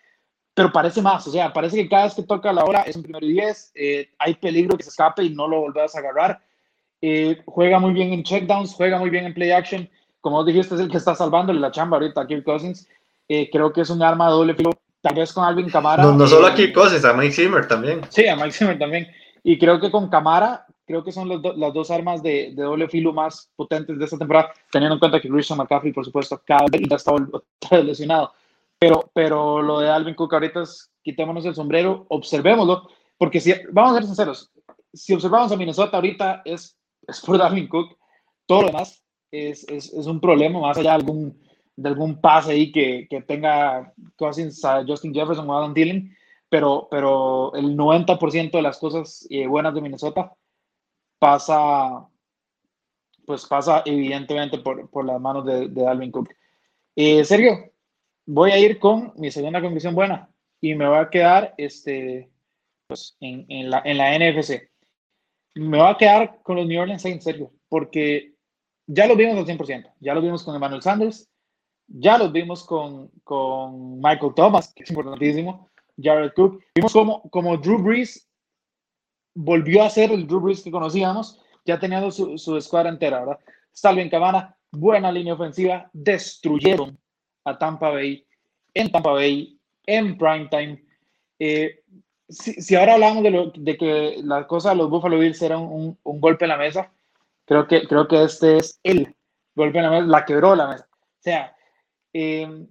[0.56, 3.04] pero parece más, o sea, parece que cada vez que toca la hora es un
[3.04, 6.42] primero y diez, eh, hay peligro que se escape y no lo volvás a agarrar.
[7.02, 9.90] Eh, juega muy bien en checkdowns, juega muy bien en play action.
[10.22, 12.88] Como dijiste, es el que está salvándole la chamba ahorita a Kirk Cousins.
[13.28, 14.70] Eh, creo que es un arma de doble filo,
[15.02, 16.02] tal vez con Alvin Camara.
[16.02, 18.02] No, no solo a Kirk Cousins, a Mike Zimmer también.
[18.08, 19.08] Sí, a Mike Zimmer también.
[19.44, 23.12] Y creo que con Camara creo que son las dos armas de, de, doble filo
[23.12, 26.82] más potentes de esta temporada, teniendo en cuenta que Christian McCaffrey, por supuesto, cada vez
[26.90, 28.32] está lesionado.
[28.86, 33.94] Pero, pero lo de Alvin Cook ahorita es quitémonos el sombrero, observémoslo, porque si, vamos
[33.94, 34.52] a ser sinceros,
[34.94, 37.98] si observamos a Minnesota ahorita es, es por Alvin Cook,
[38.46, 41.44] todo lo demás es, es, es un problema, más allá de algún,
[41.76, 46.16] de algún pase ahí que, que tenga Cousins Justin Jefferson o Adam Thielen,
[46.48, 50.32] pero, pero el 90% de las cosas eh, buenas de Minnesota
[51.18, 52.08] pasa,
[53.26, 56.30] pues pasa evidentemente por, por las manos de, de Alvin Cook.
[56.96, 57.72] Eh, Sergio,
[58.26, 60.30] voy a ir con mi segunda conclusión buena
[60.62, 62.30] y me voy a quedar este,
[62.88, 64.70] pues, en, en, la, en la NFC.
[65.56, 68.34] Me voy a quedar con los New Orleans Saints, Sergio, porque
[68.88, 69.94] ya lo vimos al 100%.
[70.00, 71.30] Ya lo vimos con Emmanuel Sanders,
[71.88, 75.70] ya lo vimos con, con Michael Thomas, que es importantísimo,
[76.02, 76.64] Jared Cook.
[76.76, 78.30] Vimos como, como Drew Brees
[79.36, 83.40] volvió a ser el Drew Brees que conocíamos, ya teniendo su, su escuadra entera, ¿verdad?
[83.72, 86.98] Salvin Cabana, buena línea ofensiva, destruyeron
[87.46, 88.26] a Tampa Bay,
[88.74, 90.84] en Tampa Bay, en primetime.
[91.40, 91.80] Eh,
[92.28, 95.58] si, si, ahora hablamos de, lo, de, que la cosa de los Buffalo Bills era
[95.58, 96.92] un, un, golpe en la mesa,
[97.46, 99.16] creo que, creo que este es el
[99.56, 100.88] golpe en la mesa, la quebró la mesa.
[100.92, 101.56] O sea,
[102.14, 102.68] eh,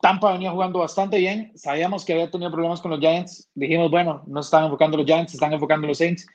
[0.00, 1.52] Tampa venía jugando bastante bien.
[1.54, 3.48] Sabíamos que había tenido problemas con los Giants.
[3.54, 6.26] Dijimos, bueno, no se están enfocando los Giants, se están enfocando los Saints.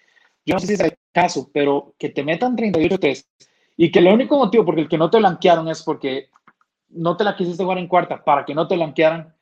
[0.46, 3.26] Yo no sé si es el caso, pero que te metan 38-3
[3.76, 6.30] y que el único motivo por el que no te blanquearon es porque
[6.90, 9.34] no te la quisiste jugar en cuarta para que no te blanquearan.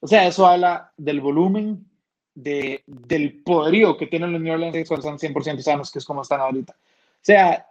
[0.00, 1.86] O sea, eso habla del volumen,
[2.34, 6.22] de, del poderío que tienen los New Orleans cuando están 100% sanos, que es como
[6.22, 6.72] están ahorita.
[6.72, 7.66] O sea,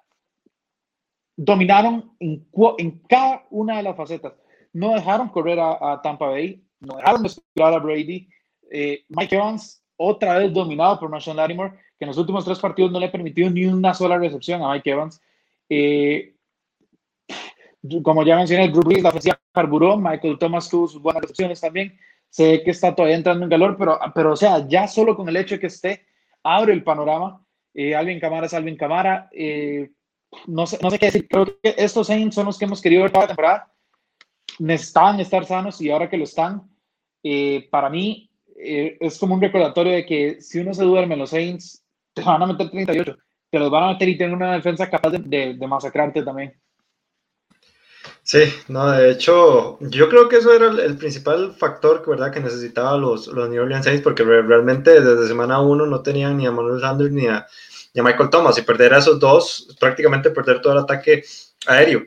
[1.35, 4.33] dominaron en, en cada una de las facetas
[4.73, 8.27] no dejaron correr a, Tampa Bay, no dejaron explorar a Brady.
[8.71, 12.91] Eh, Mike Evans, otra vez dominado por Marshall Lattimore, que en los últimos tres partidos
[12.91, 15.21] no le ha permitido ni una sola recepción a Mike Evans.
[15.69, 16.35] Eh,
[18.03, 21.97] como ya mencioné, Drew Brees, la ofensiva carburó, Michael Thomas tuvo sus buenas recepciones también.
[22.29, 25.37] Sé que está todavía entrando en calor, pero, pero o sea, ya solo con el
[25.37, 26.05] hecho de que esté,
[26.43, 27.43] abre el panorama.
[27.73, 29.29] Eh, Alvin Camara es Alvin Camara.
[29.31, 29.89] Eh,
[30.47, 31.27] no, sé, no sé qué decir.
[31.27, 33.73] Creo que estos Saints son los que hemos querido ver toda la temporada
[34.59, 36.69] necesitaban estar sanos y ahora que lo están,
[37.23, 41.31] eh, para mí eh, es como un recordatorio de que si uno se duerme los
[41.31, 43.17] Saints, te van a meter 38,
[43.49, 46.53] te los van a meter y tienen una defensa capaz de, de, masacrarte también.
[48.31, 52.31] Sí, no, de hecho, yo creo que eso era el, principal factor que, ¿verdad?
[52.31, 56.45] que necesitaba los, los New Orleans Saints, porque realmente desde semana uno no tenían ni
[56.45, 57.47] a Manuel Sanders ni a,
[57.91, 61.23] ni a Michael Thomas, y perder a esos dos, prácticamente perder todo el ataque
[61.65, 62.03] aéreo.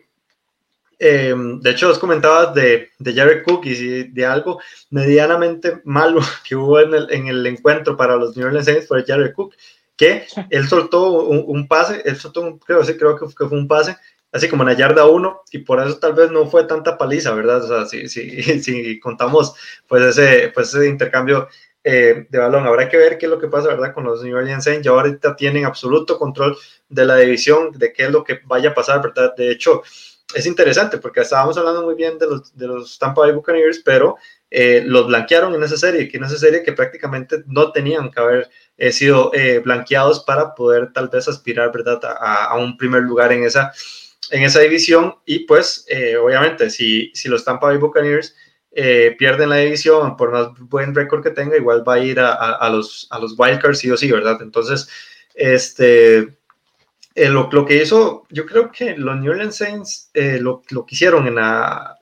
[0.96, 6.54] Eh, de hecho, os comentabas de, de Jared Cook y de algo medianamente malo que
[6.54, 9.56] hubo en el, en el encuentro para los New Orleans Saints fue Jared Cook,
[9.96, 13.96] que él soltó un, pase, él soltó un, creo, sí, creo que, fue un pase,
[14.32, 17.32] así como en la yarda 1, y por eso tal vez no fue tanta paliza,
[17.34, 17.62] ¿verdad?
[17.62, 19.54] O sea, si, si, si contamos
[19.86, 21.48] pues ese, pues ese intercambio
[21.84, 22.66] eh, de balón.
[22.66, 23.92] Habrá que ver qué es lo que pasa, ¿verdad?
[23.92, 24.84] Con los New Orleans Saints.
[24.84, 26.56] Ya ahorita tienen absoluto control
[26.88, 29.34] de la división, de qué es lo que vaya a pasar, ¿verdad?
[29.36, 29.82] De hecho,
[30.34, 34.16] es interesante porque estábamos hablando muy bien de los, de los Tampa Bay Buccaneers, pero
[34.50, 38.20] eh, los blanquearon en esa serie, que en esa serie que prácticamente no tenían que
[38.20, 42.00] haber eh, sido eh, blanqueados para poder tal vez aspirar ¿verdad?
[42.04, 43.72] A, a, un primer lugar en esa,
[44.30, 45.14] en esa división.
[45.26, 45.86] Y pues,
[46.22, 48.34] obviamente, si, si los Tampa Bay Buccaneers
[49.18, 52.52] pierden la división, por más buen récord que tenga, igual va a ir a, a,
[52.52, 54.38] a los, a los wildcards sí o sí, ¿verdad?
[54.40, 54.88] Entonces,
[55.34, 56.38] este
[57.14, 60.86] eh, lo, lo, que hizo, yo creo que los New Orleans Saints eh, lo, lo,
[60.86, 61.36] que hicieron en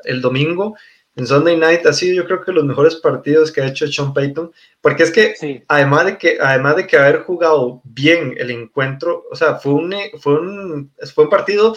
[0.05, 0.77] el domingo,
[1.17, 4.15] en Sunday Night, ha sido yo creo que los mejores partidos que ha hecho Sean
[4.15, 9.25] Payton, porque es que, además, de que además de que haber jugado bien el encuentro,
[9.31, 11.77] o sea, fue un, fue un, fue un partido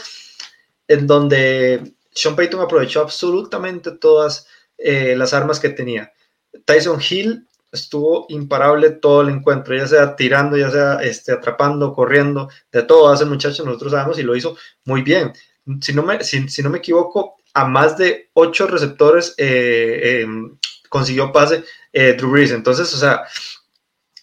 [0.88, 6.14] en donde Sean Payton aprovechó absolutamente todas eh, las armas que tenía.
[6.66, 12.50] Tyson Hill estuvo imparable todo el encuentro, ya sea tirando, ya sea este, atrapando, corriendo,
[12.72, 15.34] de todo hace muchacho, nosotros sabemos y lo hizo muy bien.
[15.82, 20.58] Si no me, si, no me equivoco, a más de ocho receptores eh, em,
[20.90, 22.52] consiguió pase eh, Drew Brees.
[22.52, 23.24] Entonces, o sea,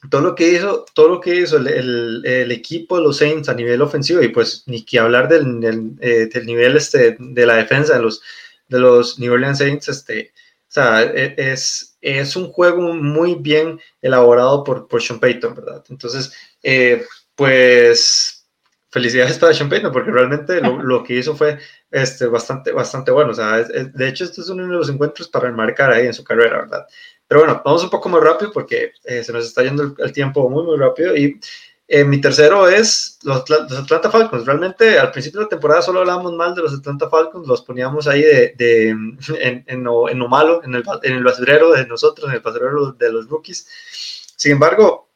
[0.08, 3.54] todo lo que hizo, todo lo que hizo el, el, equipo de los Saints a
[3.54, 7.56] nivel ofensivo, y pues ni que hablar del, del, eh, del nivel este, de la
[7.56, 8.22] defensa de los,
[8.68, 13.78] de los New Orleans Saints, este, o sea, e, es, es un juego muy bien
[14.00, 15.84] elaborado por, por Sean Payton, ¿verdad?
[15.90, 16.32] Entonces,
[16.62, 18.46] eh, pues
[18.90, 21.58] felicidades para Sean Payton porque realmente lo, lo, que hizo fue
[21.90, 23.32] este, bastante, bastante bueno.
[23.32, 26.24] O sea, de hecho, este es uno de los encuentros para enmarcar ahí en su
[26.24, 26.86] carrera, ¿verdad?
[27.30, 30.12] Pero bueno, vamos un poco más rápido porque eh, se nos está yendo el, el,
[30.12, 31.38] tiempo muy, muy rápido y
[31.92, 34.46] Eh, mi tercero es los, Atlanta Falcons.
[34.46, 38.06] Realmente al principio de la temporada solo hablábamos mal de los Atlanta Falcons, los poníamos
[38.06, 41.84] ahí de, de en, en, lo, en, lo, malo, en el, en el basurero de
[41.88, 43.66] nosotros, en el basurero de los rookies.
[44.36, 45.08] Sin embargo,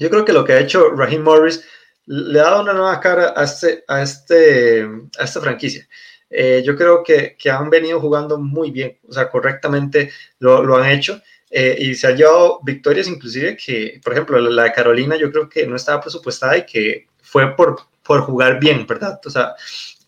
[0.00, 1.64] yo creo que lo que ha hecho Raheem Morris
[2.06, 4.88] le ha dado una nueva cara a, este, a, este,
[5.20, 5.86] a esta franquicia.
[6.30, 10.78] Eh, yo creo que, que, han venido jugando muy bien, o sea, correctamente lo, lo
[10.78, 11.22] han hecho.
[11.50, 15.48] Eh, y se han llevado victorias inclusive que, por ejemplo, la de Carolina yo creo
[15.48, 19.18] que no estaba presupuestada y que fue por, por jugar bien, ¿verdad?
[19.24, 19.54] O sea,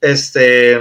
[0.01, 0.79] este,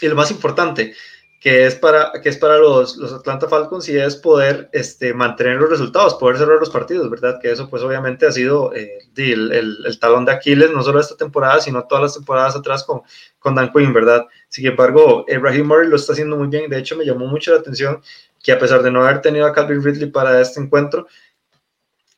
[0.00, 0.94] y lo más importante,
[1.40, 5.56] que es para, que es para los, los Atlanta Falcons y es poder este, mantener
[5.56, 7.38] los resultados, poder cerrar los partidos, ¿verdad?
[7.40, 11.16] Que eso pues obviamente ha sido eh, el, el, talón de Aquiles, no solo esta
[11.16, 13.02] temporada, sino todas las temporadas atrás con,
[13.38, 14.26] con Dan Quinn, ¿verdad?
[14.48, 17.60] Sin embargo, Ibrahim Murray lo está haciendo muy bien, de hecho me llamó mucho la
[17.60, 18.02] atención
[18.42, 21.06] que a pesar de no haber tenido a Calvin Ridley para este encuentro,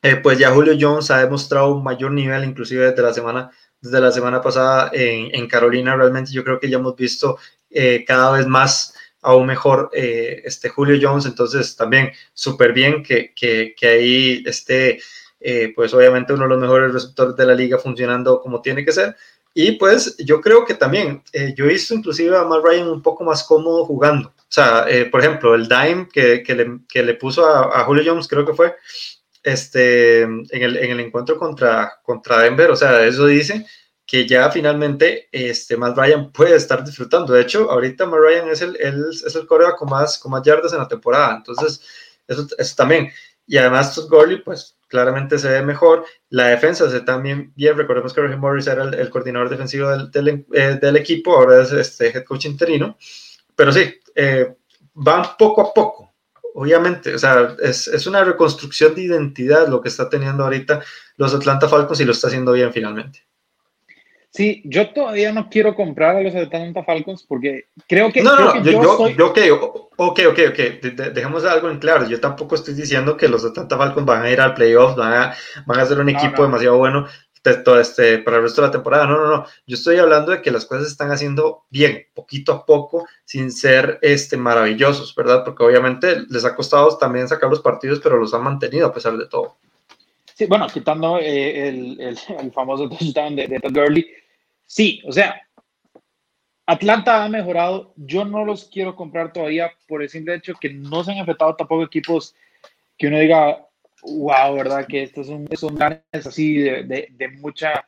[0.03, 4.01] eh, pues ya Julio Jones ha demostrado un mayor nivel, inclusive desde la semana, desde
[4.01, 7.37] la semana pasada en, Carolina, realmente yo creo que ya hemos visto
[7.69, 13.33] eh, cada vez más aún mejor eh, este Julio Jones, entonces también súper bien que,
[13.35, 14.99] que, que, ahí esté,
[15.75, 19.15] pues obviamente uno de los mejores receptores de la liga funcionando como tiene que ser.
[19.53, 21.23] Y pues yo creo que también,
[21.55, 24.29] yo he visto inclusive a Matt Ryan un poco más cómodo jugando.
[24.29, 28.03] O sea, por ejemplo, el dime que, que, le, que le, puso a, a, Julio
[28.05, 28.75] Jones, creo que fue,
[29.43, 33.65] este, en, el, en el encuentro contra, contra Denver, o sea, eso dice
[34.05, 37.33] que ya finalmente este, Matt Ryan puede estar disfrutando.
[37.33, 40.43] De hecho, ahorita Matt Ryan es el, el es el coreback con más, con más
[40.43, 41.37] yardas en la temporada.
[41.37, 41.81] Entonces,
[42.27, 43.09] eso, eso también.
[43.47, 46.05] Y además, Todd Gurley, pues claramente se ve mejor.
[46.29, 47.75] La defensa se también bien.
[47.77, 51.71] Recordemos que Roger Morris era el, coordinador defensivo del, del, eh, del, equipo, ahora es
[51.71, 52.97] este head coach interino.
[53.55, 54.53] Pero sí, eh,
[54.93, 56.11] van poco a poco
[56.53, 60.81] obviamente, o sea, es, es, una reconstrucción de identidad lo que está teniendo ahorita
[61.15, 63.25] los Atlanta Falcons y lo está haciendo bien finalmente.
[64.33, 68.23] Sí, yo todavía no quiero comprar a los Atlanta Falcons porque creo que.
[68.23, 70.57] No, creo no, que yo, yo, yo, ok, ok, ok, ok.
[71.13, 72.07] dejemos algo en claro.
[72.07, 75.33] Yo tampoco estoy diciendo que los Atlanta Falcons van a ir al playoff, van a,
[75.65, 76.43] van a ser un equipo no.
[76.43, 77.07] demasiado bueno
[77.43, 79.05] este, para el resto de la temporada.
[79.05, 79.45] No, no, no.
[79.67, 83.51] Yo estoy hablando de que las cosas se están haciendo bien, poquito a poco, sin
[83.51, 85.43] ser este, maravillosos, ¿verdad?
[85.43, 89.17] Porque obviamente les ha costado también sacar los partidos, pero los han mantenido a pesar
[89.17, 89.57] de todo.
[90.35, 94.07] Sí, bueno, quitando eh, el, el, el, famoso touchdown de, de Todd Gurley.
[94.71, 95.45] Sí, o sea,
[96.65, 97.93] Atlanta ha mejorado.
[97.97, 101.57] Yo no los quiero comprar todavía por el simple hecho que no se han afectado
[101.57, 102.33] tampoco equipos
[102.97, 103.67] que uno diga,
[104.03, 104.87] wow, ¿verdad?
[104.87, 105.77] Que estos son, son
[106.13, 107.85] así de, de, mucha,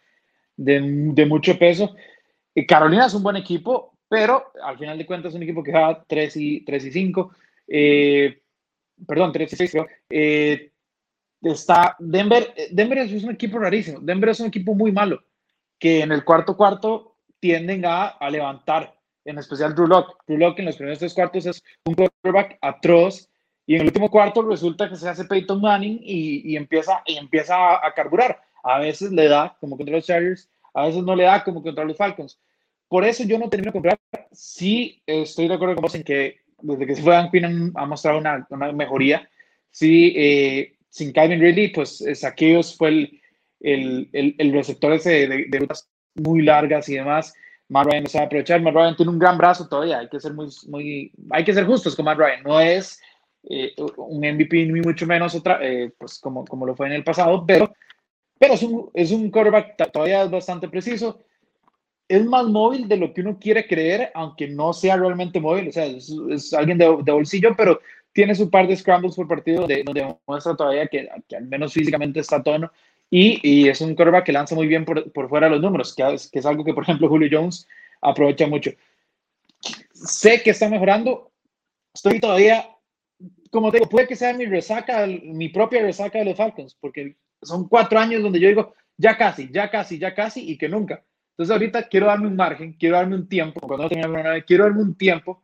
[0.58, 0.82] de,
[1.13, 1.96] de, mucho peso.
[2.54, 5.72] Y Carolina es un buen equipo, pero al final de cuentas es un equipo que
[5.72, 7.36] va 3 y, 3 y 5.
[7.65, 8.41] Eh,
[9.08, 9.76] perdón, 3 y 6.
[10.10, 10.72] Eh,
[11.43, 12.54] está Denver.
[12.72, 14.02] Denver es un equipo rarísimo.
[14.02, 15.24] Denver es un equipo muy malo,
[15.84, 20.15] que en el cuarto cuarto tienden a, a levantar, en especial Drew Locke.
[20.26, 23.30] Drew Locke en los primeros tres cuartos es un quarterback atroz
[23.65, 27.17] y en el último cuarto resulta que se hace Peyton Manning y, y empieza, y
[27.17, 28.39] empieza a, a, carburar.
[28.63, 31.84] A veces le da, como contra los Chargers, a veces no le da, como contra
[31.84, 32.39] los Falcons.
[32.88, 34.00] Por eso yo no termino de comprar.
[34.32, 37.86] Sí, estoy de acuerdo con vos en que desde que se fue Dan Quinn ha
[37.86, 39.30] mostrado una, una mejoría.
[39.69, 43.23] Sí, eh, sin Calvin Ridley, pues Saqueos fue el,
[43.63, 47.34] el, el, el, receptor ese de, de, rutas muy largas y demás.
[47.69, 48.62] Matt Ryan no sabe aprovechar.
[48.62, 49.99] Matt Ryan tiene un gran brazo todavía.
[49.99, 52.43] Hay que ser muy, muy, hay que ser justos con Matt Ryan.
[52.43, 53.02] No es
[53.49, 57.04] eh, un MVP ni mucho menos otra, eh, pues como, como lo fue en el
[57.04, 57.73] pasado, pero,
[58.39, 61.19] pero es, un, es un quarterback todavía bastante preciso.
[62.08, 65.69] Es más móvil de lo que uno quiere creer, aunque no sea realmente móvil.
[65.69, 67.80] O sea, es, es alguien de, de, bolsillo, pero
[68.12, 71.73] tiene su par de scrambles por partido donde, donde muestra todavía que, que, al menos
[71.73, 72.71] físicamente está a tono.
[73.15, 76.45] Y, es un quarterback que lanza muy bien por, por fuera los números, que es,
[76.47, 77.67] algo que, por ejemplo, Julio Jones
[78.02, 78.71] aprovecha mucho.
[79.93, 81.32] Sé que está mejorando.
[81.93, 82.67] Estoy todavía
[83.52, 87.15] como te digo, puede que sea mi resaca, mi propia resaca de los Falcons, porque
[87.43, 91.04] son cuatro años donde yo digo, ya casi, ya casi, ya casi, y que nunca.
[91.34, 94.95] Entonces ahorita quiero darme un margen, quiero darme un tiempo, cuando no quiero darme un
[94.95, 95.43] tiempo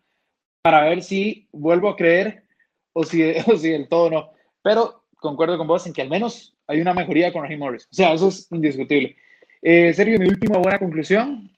[0.64, 2.46] para ver si vuelvo a creer
[2.94, 4.32] o si, o si del todo no.
[4.64, 7.86] Pero concuerdo con vos en que al menos hay una mejoría con Raheem Morris.
[7.92, 9.16] O sea, eso es indiscutible.
[9.62, 11.50] Eh, Sergio, mi última buena conclusión.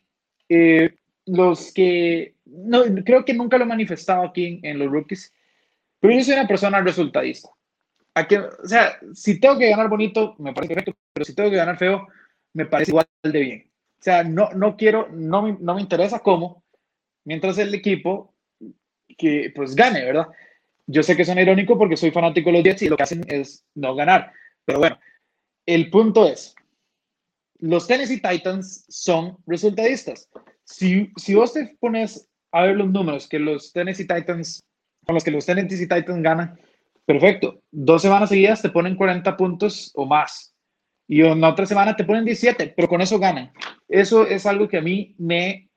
[0.48, 0.96] Eh,
[1.26, 5.34] los que, no, creo que nunca lo he manifestado aquí en, en los rookies,
[6.00, 7.50] pero yo soy una persona resultadista.
[8.16, 11.50] A que, o sea, si tengo que ganar bonito, me parece perfecto, pero si tengo
[11.50, 12.08] que ganar feo,
[12.54, 13.72] me parece igual de bien.
[14.00, 16.64] O sea, no, no quiero, no me, no me interesa cómo,
[17.26, 18.34] mientras el equipo
[19.18, 20.28] que pues gane, ¿verdad?
[20.88, 23.24] Yo sé que son irónico porque soy fanático de los Jets y lo que hacen
[23.28, 24.34] es no ganar.
[24.66, 25.00] Pero bueno,
[25.66, 26.56] el punto es,
[27.60, 30.30] los Tennessee Titans son resultadistas.
[30.64, 34.64] Si, si vos te pones a ver los números que los Tennessee Titans,
[35.06, 36.60] con los que los Tennessee Titans ganan,
[37.06, 37.62] perfecto.
[37.72, 40.56] Dos semanas seguidas te ponen 40 puntos o más.
[41.08, 43.52] Y en otra semana te ponen 17, pero con eso ganan.
[43.88, 45.70] Eso es algo que a mí me,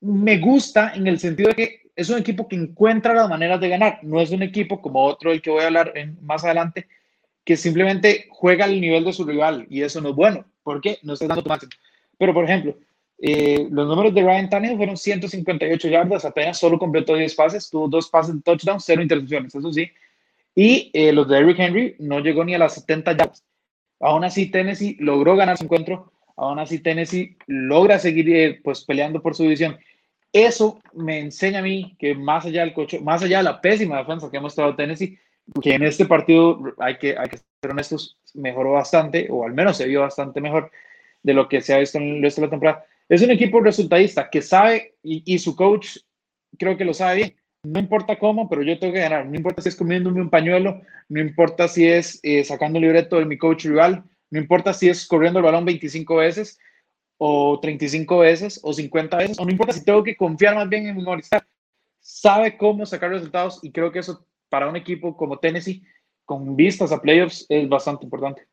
[0.00, 3.68] me gusta en el sentido de que es un equipo que encuentra las maneras de
[3.68, 3.98] ganar.
[4.02, 6.86] No es un equipo como otro, el que voy a hablar más adelante,
[7.44, 10.44] que simplemente juega al nivel de su rival y eso no es bueno.
[10.62, 10.98] ¿Por qué?
[11.02, 11.68] No está dando tu.
[12.18, 12.76] Pero, por ejemplo,
[13.18, 17.88] eh, los números de Ryan Tannehill fueron 158 yardas, apenas solo completó 10 pases, tuvo
[17.88, 19.90] dos pases de touchdown, cero intercepciones, eso sí.
[20.54, 23.44] Y eh, los de Eric Henry no llegó ni a las 70 yardas.
[24.00, 26.12] Aún así, Tennessee logró ganar su encuentro.
[26.36, 29.78] Aún así, Tennessee logra seguir eh, pues, peleando por su división.
[30.32, 33.98] Eso me enseña a mí que más allá del coche, más allá de la pésima
[33.98, 35.16] defensa que ha mostrado Tennessee,
[35.62, 39.76] que en este partido hay que, hay que ser honestos, mejoró bastante, o al menos
[39.76, 40.70] se vio bastante mejor
[41.22, 42.84] de lo que se ha visto en el resto de la temporada.
[43.08, 45.98] Es un equipo resultadista que sabe, y, su coach
[46.58, 49.26] creo que lo sabe bien, no importa cómo, pero yo tengo que ganar.
[49.26, 53.18] No importa si es comiéndome un pañuelo, no importa si es eh, sacando un libreto
[53.18, 56.58] de mi coach rival, no importa si es corriendo el balón 25 veces,
[57.18, 60.86] o 35 veces o 50 veces, o no importa si tengo que confiar más bien
[60.86, 61.46] en memorizar.
[62.00, 65.82] Sabe cómo sacar resultados y creo que eso para un equipo como Tennessee,
[66.24, 68.46] con vistas a playoffs, es bastante importante.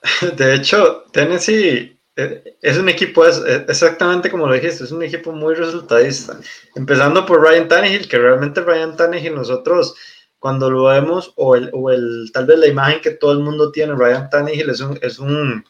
[0.36, 5.32] De hecho, Tennessee eh, es un equipo, es, exactamente como lo dijiste, es un equipo
[5.32, 6.38] muy resultadista.
[6.76, 9.96] Empezando por Ryan Tannehill, que realmente Ryan Tannehill nosotros
[10.38, 13.72] cuando lo vemos, o, el, o el, tal vez la imagen que todo el mundo
[13.72, 15.64] tiene, Ryan Tannehill es un, es un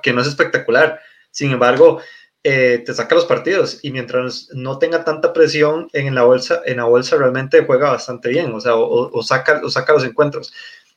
[0.00, 1.00] que no es espectacular.
[1.32, 2.00] Sin embargo,
[2.44, 6.78] eh, te saca los partidos y mientras no tenga tanta presión en la bolsa, en
[6.78, 10.52] la bolsa realmente juega bastante bien, o sea, o, saca, o saca los encuentros.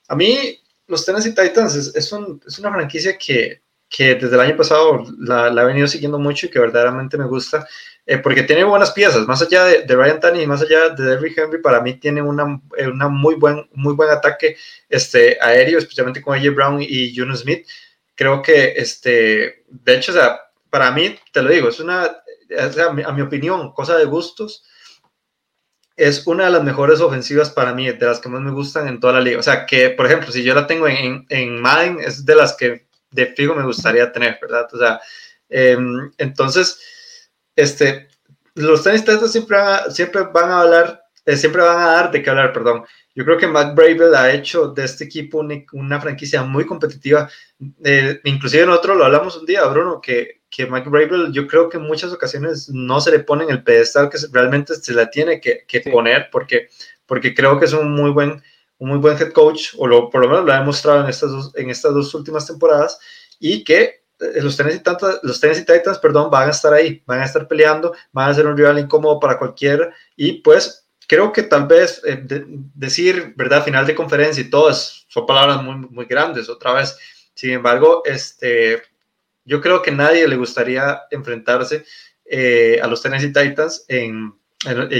[0.07, 4.41] A mí, los Tennessee Titans es, es, un, es una franquicia que, que, desde el
[4.41, 7.67] año pasado la, la, he venido siguiendo mucho y que verdaderamente me gusta.
[8.07, 11.03] Eh, porque tiene buenas piezas, más allá de, de Ryan Tanny y más allá de
[11.03, 14.57] Derrick Henry, para mí tiene una, eh, una, muy, buen, muy buen ataque
[14.89, 17.67] este, aéreo, especialmente con AJ Brown y Juno Smith.
[18.13, 20.39] Creo que, este, de hecho, o sea,
[20.75, 24.65] para mí, te lo digo, es una, a mi opinión, cosa de gustos,
[25.95, 28.99] es una de las mejores ofensivas para mí, de las que más me gustan en
[28.99, 29.39] toda la liga.
[29.39, 32.57] O sea, que, por ejemplo, si yo la tengo en, en Madden, es de las
[32.57, 34.67] que de fijo me gustaría tener, ¿verdad?
[34.73, 34.99] O sea,
[35.47, 36.77] em, entonces
[37.55, 38.09] este,
[38.55, 42.29] los tenistas siempre a, siempre van a hablar, eh, siempre van a dar de qué
[42.29, 42.83] hablar, perdón.
[43.15, 47.29] Yo creo que Matt Bravel ha hecho de este equipo una, franquicia muy competitiva.
[47.81, 51.75] Eh, inclusive nosotros lo hablamos un día, Bruno, que, que Mike Bravel yo creo que
[51.75, 55.41] en muchas ocasiones no se le pone en el pedestal que realmente se la tiene
[55.41, 56.69] que, que poner porque,
[57.05, 58.41] porque creo que es un muy buen,
[58.77, 61.29] un muy buen head coach, o lo, por lo menos lo ha demostrado en estas
[61.29, 62.97] dos, en estas dos últimas temporadas,
[63.37, 67.19] y que eh, los Tennessee, Titans, los Tennessee Titans perdón, van a estar ahí, van
[67.19, 71.43] a estar peleando, van a ser un rival incómodo para cualquiera y pues creo que
[71.43, 72.23] tal vez eh,
[72.73, 73.65] decir, ¿verdad?
[73.65, 76.97] Final de conferencia y todo son palabras muy, muy grandes otra vez.
[77.33, 78.81] Sin embargo, este,
[79.45, 81.85] yo creo que nadie le gustaría enfrentarse
[82.25, 84.33] eh, a los Tennessee Titans en,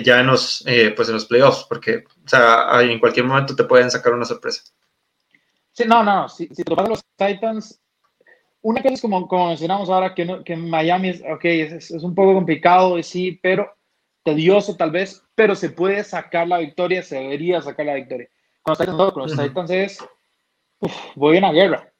[0.03, 0.63] ya en los,
[0.95, 4.63] pues en los playoffs, porque o sea, en cualquier momento te pueden sacar una sorpresa.
[5.71, 7.81] Sí, no, no, si, si te los Titans,
[8.61, 12.15] una cosa es como, como mencionamos ahora, que, que Miami es, okay, es, es, un
[12.15, 13.75] poco complicado, sí, pero
[14.23, 18.29] tedioso tal vez, pero se puede sacar la victoria, se debería sacar la victoria.
[18.61, 20.05] Cuando con los Titans es,
[21.15, 21.93] voy a una guerra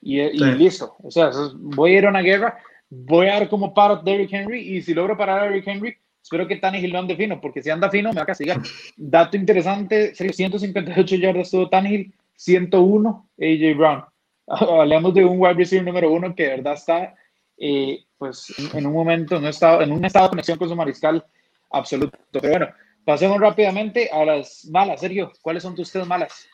[0.00, 0.96] y, y listo.
[1.02, 2.58] O sea, voy a ir a una guerra,
[2.88, 6.46] voy a ver cómo paro Derrick Henry y si logro parar a Derrick Henry, espero
[6.46, 8.60] que Tannehill no ande fino, porque si anda fino me va a castigar.
[8.96, 14.04] Dato interesante, 158 yardas tuvo Tannehill, 101 AJ Brown.
[14.46, 17.14] hablamos de un wide receiver número uno que de verdad está
[17.56, 20.76] eh, pues en un momento, en un, estado, en un estado de conexión con su
[20.76, 21.24] mariscal
[21.70, 22.18] absoluto.
[22.32, 22.68] Pero bueno,
[23.04, 25.00] pasemos rápidamente a las malas.
[25.00, 26.46] Sergio, ¿cuáles son tus tres malas?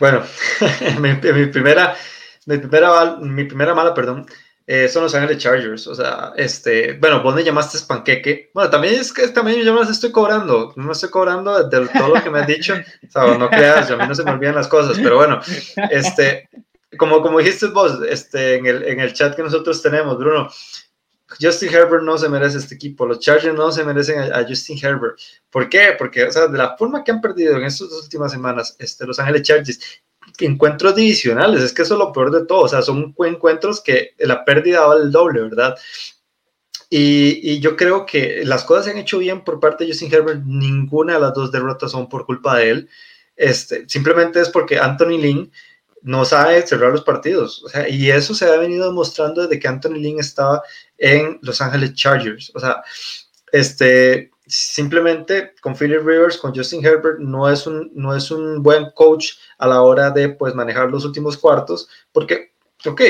[0.00, 0.22] Bueno,
[1.00, 1.96] mi, primera,
[2.46, 4.26] mi, primera, mi primera mala, perdón,
[4.66, 5.86] eh, son los Ángeles Chargers.
[5.86, 8.50] O sea, este, bueno, vos me llamaste panqueque.
[8.54, 10.72] Bueno, también es que también yo me las estoy cobrando.
[10.76, 12.74] No estoy cobrando de, todo lo que me has dicho.
[12.74, 15.40] O sea, no creas, a mí no se me olvidan las cosas, pero bueno,
[15.90, 16.48] este,
[16.96, 20.48] como, como dijiste vos, este, en, el, en el chat que nosotros tenemos, Bruno,
[21.40, 25.18] Justin Herbert no se merece este equipo, los Chargers no se merecen a, Justin Herbert.
[25.50, 25.94] ¿Por qué?
[25.98, 29.06] Porque, o sea, de la forma que han perdido en estas dos últimas semanas, este,
[29.06, 29.80] Los Ángeles Chargers,
[30.40, 34.14] encuentros divisionales, es que eso es lo peor de todo, o sea, son encuentros que
[34.18, 35.76] la pérdida vale el doble, ¿verdad?
[36.90, 40.12] Y, y, yo creo que las cosas se han hecho bien por parte de Justin
[40.12, 42.88] Herbert, ninguna de las dos derrotas son por culpa de él.
[43.36, 45.52] este, simplemente es porque Anthony Lynn
[46.04, 47.64] no sabe cerrar los partidos.
[47.64, 50.62] O sea, y eso se ha venido demostrando desde que Anthony Lynn estaba
[50.98, 52.52] en Los Ángeles Chargers.
[52.54, 52.82] O sea,
[53.50, 58.90] este, simplemente con Philip Rivers, con Justin Herbert, no es un, no es un buen
[58.94, 62.52] coach a la hora de pues, manejar los últimos cuartos, porque,
[62.84, 63.00] ok,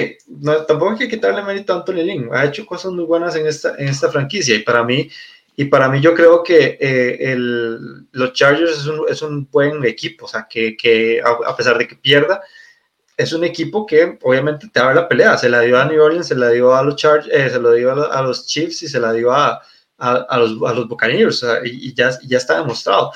[0.67, 3.75] tampoco hay que quitarle mérito a Anthony Lynn, ha hecho cosas muy buenas en esta,
[3.77, 5.11] en esta franquicia y para mí,
[5.57, 9.85] y para mí yo creo que eh, el, los Chargers es un, es un, buen
[9.85, 12.43] equipo, o sea, que, que a, pesar de que pierda,
[13.17, 16.29] es un equipo que obviamente te abre la pelea, se la dio a New Orleans,
[16.29, 19.01] se la dio a los Chargers, eh, se lo dio a, los Chiefs y se
[19.01, 19.63] la dio a,
[19.99, 23.13] a, los, a los Buccaneers y, ya, ya está demostrado.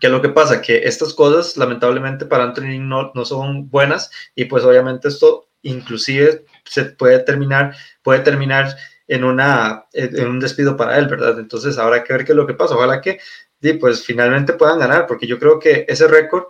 [0.00, 0.60] ¿Qué es lo que pasa?
[0.60, 6.44] Que estas cosas lamentablemente para Anthony no, no son buenas y pues obviamente esto inclusive
[6.64, 8.76] se puede terminar, puede terminar
[9.08, 11.38] en, una, en un despido para él, ¿verdad?
[11.38, 12.76] Entonces habrá que ver qué es lo que pasa.
[12.76, 13.18] Ojalá que
[13.80, 16.44] pues finalmente puedan ganar, porque yo creo que ese récord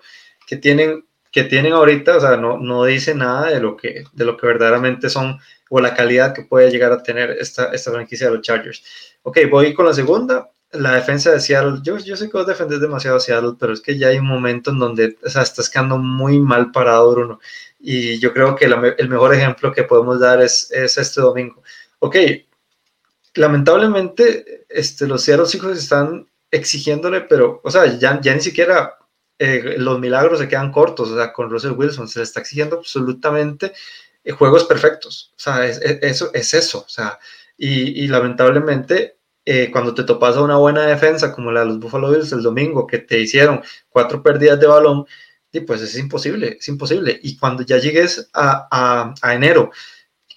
[0.47, 4.25] que tienen, que tienen ahorita, o sea, no, no dice nada de lo, que, de
[4.25, 5.39] lo que verdaderamente son
[5.71, 8.83] o la calidad que puede llegar a tener esta, esta franquicia de los Chargers.
[9.23, 10.51] Ok, voy con la segunda.
[10.73, 11.81] La defensa de Seattle.
[11.83, 14.27] Yo, yo sé que vos defendés demasiado a Seattle, pero es que ya hay un
[14.27, 17.41] momento en donde o sea, estás quedando muy mal parado, Bruno.
[17.81, 21.63] Y yo creo que el mejor ejemplo que podemos dar es, es este domingo.
[22.01, 22.17] Ok,
[23.35, 28.98] lamentablemente este, los Seattle Seahawks están exigiéndole, pero, o sea, ya, ya ni siquiera
[29.39, 32.77] eh, los milagros se quedan cortos, o sea, con Russell Wilson se le está exigiendo
[32.77, 33.73] absolutamente
[34.25, 37.19] eh, juegos perfectos, o sea, es, eso, es eso, o sea,
[37.57, 42.11] y, lamentablemente eh, cuando te topas a una buena defensa como la de los Buffalo
[42.11, 45.07] Bills el domingo, que te hicieron cuatro pérdidas de balón,
[45.51, 47.19] y pues es imposible, es imposible.
[47.23, 49.71] Y cuando ya llegues a enero,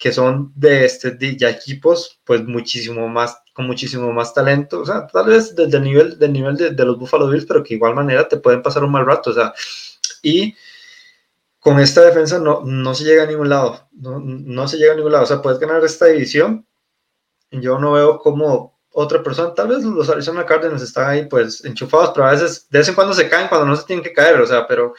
[0.02, 4.86] que son de este de ya equipos pues muchísimo más con muchísimo más talento, o
[4.86, 7.74] sea, tal vez desde el nivel del nivel de, de, los Buffalo Bills, pero que
[7.74, 9.52] igual manera te pueden pasar un mal rato, o sea,
[10.22, 10.54] y
[11.58, 14.96] con esta defensa no, no se llega a ningún lado, no, no se llega a
[14.96, 16.66] ningún lado, o sea, puedes ganar esta división,
[17.50, 22.12] yo no veo cómo otra persona, tal vez los Arizona Cardinals están ahí pues enchufados,
[22.14, 24.40] pero a veces de vez en cuando se caen cuando no se tienen que caer,
[24.40, 24.94] o sea, pero,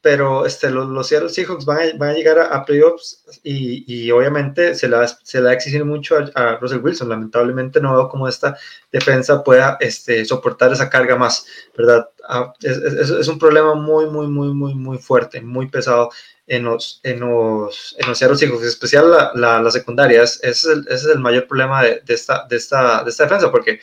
[0.00, 4.10] pero este, los, los Seattle Seahawks van a, van a llegar a, playoffs y, y,
[4.10, 7.80] obviamente se le, va, se le va a exigir mucho a, a, Russell Wilson, lamentablemente
[7.80, 8.56] no veo cómo esta
[8.90, 12.08] defensa pueda este, soportar esa carga más, ¿verdad?
[12.28, 16.10] Ah, es, es, es un problema muy, muy, muy, muy, muy fuerte, muy pesado
[16.46, 20.22] en los, en los, en los hijos, en especial la, la, la secundaria.
[20.22, 23.24] ese, es el, ese es el mayor problema de, de, esta, de, esta, de esta
[23.24, 23.80] defensa, porque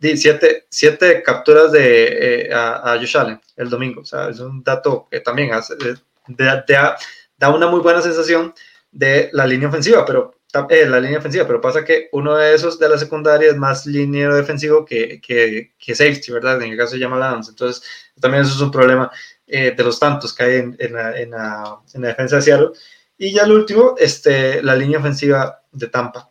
[0.00, 4.02] siete, siete capturas de, eh, a, a Josh Allen el domingo.
[4.02, 5.96] O sea, es un dato que también hace, de,
[6.28, 6.62] de,
[7.36, 8.54] da una muy buena sensación
[8.90, 12.78] de la línea ofensiva, pero eh, la línea ofensiva, pero pasa que uno de esos
[12.78, 16.60] de la secundaria es más liniero defensivo que, que, que safety, ¿verdad?
[16.60, 17.48] En el caso de Jamal Adams.
[17.48, 17.82] Entonces,
[18.20, 19.10] también eso es un problema
[19.46, 22.42] eh, de los tantos que hay en, en, la, en, la, en, la, defensa de
[22.42, 22.70] Seattle.
[23.16, 26.30] Y ya el último, este, la línea ofensiva de Tampa.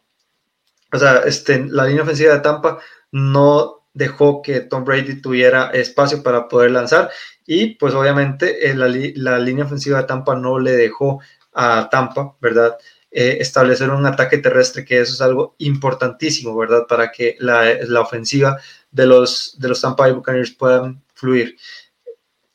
[0.91, 2.79] O sea, este, la línea ofensiva de Tampa
[3.11, 7.09] no dejó que Tom Brady tuviera espacio para poder lanzar
[7.45, 11.19] y pues obviamente eh, la, la, línea ofensiva de Tampa no le dejó
[11.53, 12.77] a Tampa, ¿verdad?
[13.11, 16.85] Eh, establecer un ataque terrestre, que eso es algo importantísimo, ¿verdad?
[16.87, 18.57] Para que la, la ofensiva
[18.91, 21.55] de los, de los Tampa Bay Buccaneers puedan fluir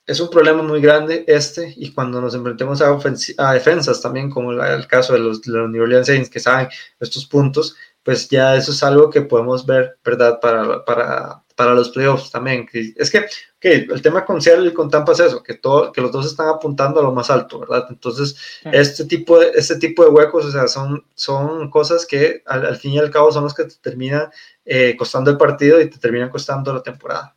[0.07, 4.87] es un problema muy grande este y cuando nos enfrentemos a, defensas también, como el
[4.87, 6.69] caso de los, de los, New Orleans Saints que saben
[7.01, 10.39] estos puntos, pues ya eso es algo que podemos ver, ¿verdad?
[10.41, 12.69] Para, para, para los playoffs también.
[12.97, 13.27] Es que
[13.57, 16.27] okay, el tema con Seattle y con Tampa es eso, que, todo, que los dos
[16.27, 17.87] están apuntando a lo más alto, ¿verdad?
[17.89, 18.69] Entonces, sí.
[18.73, 22.77] este, tipo de, este tipo de huecos, o sea, son, son cosas que al, al
[22.77, 24.29] fin y al cabo son los que te terminan
[24.65, 27.35] eh, costando el partido y te terminan costando la temporada.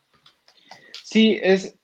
[1.03, 1.77] Sí, es,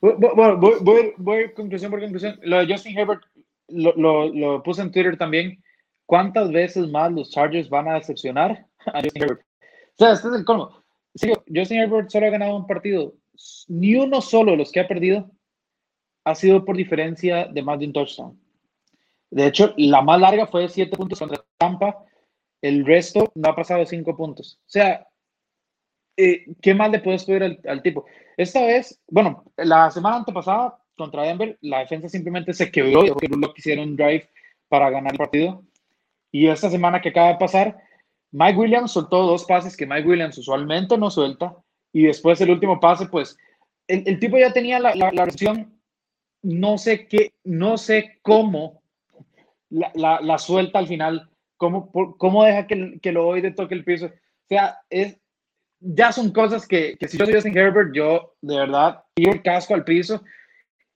[0.00, 2.38] bueno, voy, voy, voy, conclusión por conclusión.
[2.42, 3.22] Lo de Justin Herbert
[3.68, 5.62] lo, lo, lo, puse en Twitter también.
[6.08, 9.42] ¿Cuántas veces más los Chargers van a decepcionar a Justin Herbert?
[9.42, 10.82] O sea, este es el colmo.
[11.14, 13.12] Sí, Justin Herbert solo ha ganado un partido.
[13.66, 15.30] Ni uno solo de los que ha perdido
[16.24, 18.40] ha sido por diferencia de más de un touchdown.
[19.30, 22.02] De hecho, la más larga fue de 7 puntos contra Tampa.
[22.62, 24.58] El resto no ha pasado de 5 puntos.
[24.62, 25.06] O sea,
[26.16, 28.06] eh, ¿qué más le puedes pedir al, tipo?
[28.34, 33.52] Esta vez, bueno, la semana antepasada contra Denver, la defensa simplemente se quebró y lo
[33.52, 34.30] quisieron drive
[34.68, 35.67] para ganar el partido.
[36.30, 37.78] Y esta semana que acaba de pasar,
[38.32, 41.56] Mike Williams soltó dos pases que Mike Williams usualmente no suelta.
[41.92, 43.36] Y después el último pase, pues
[43.86, 45.80] el, el tipo ya tenía la, la, recepción,
[46.42, 48.82] no sé qué, no sé cómo
[49.70, 53.84] la, la, suelta al final, cómo, por, cómo deja que, que lo oíde toque el
[53.84, 54.06] piso.
[54.06, 55.18] O sea, es,
[55.80, 59.74] ya son cosas que, que si yo soy Justin Herbert, yo de verdad el casco
[59.74, 60.22] al piso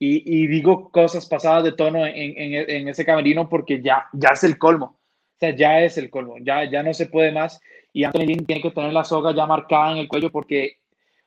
[0.05, 4.99] y, digo cosas pasadas de tono en, ese camerino porque ya, ya es el colmo.
[5.43, 7.61] Sea, ya es el colmo, ya, ya no se puede más.
[7.93, 10.79] Y Anthony Lynn tiene que tener la soga ya marcada en el cuello porque,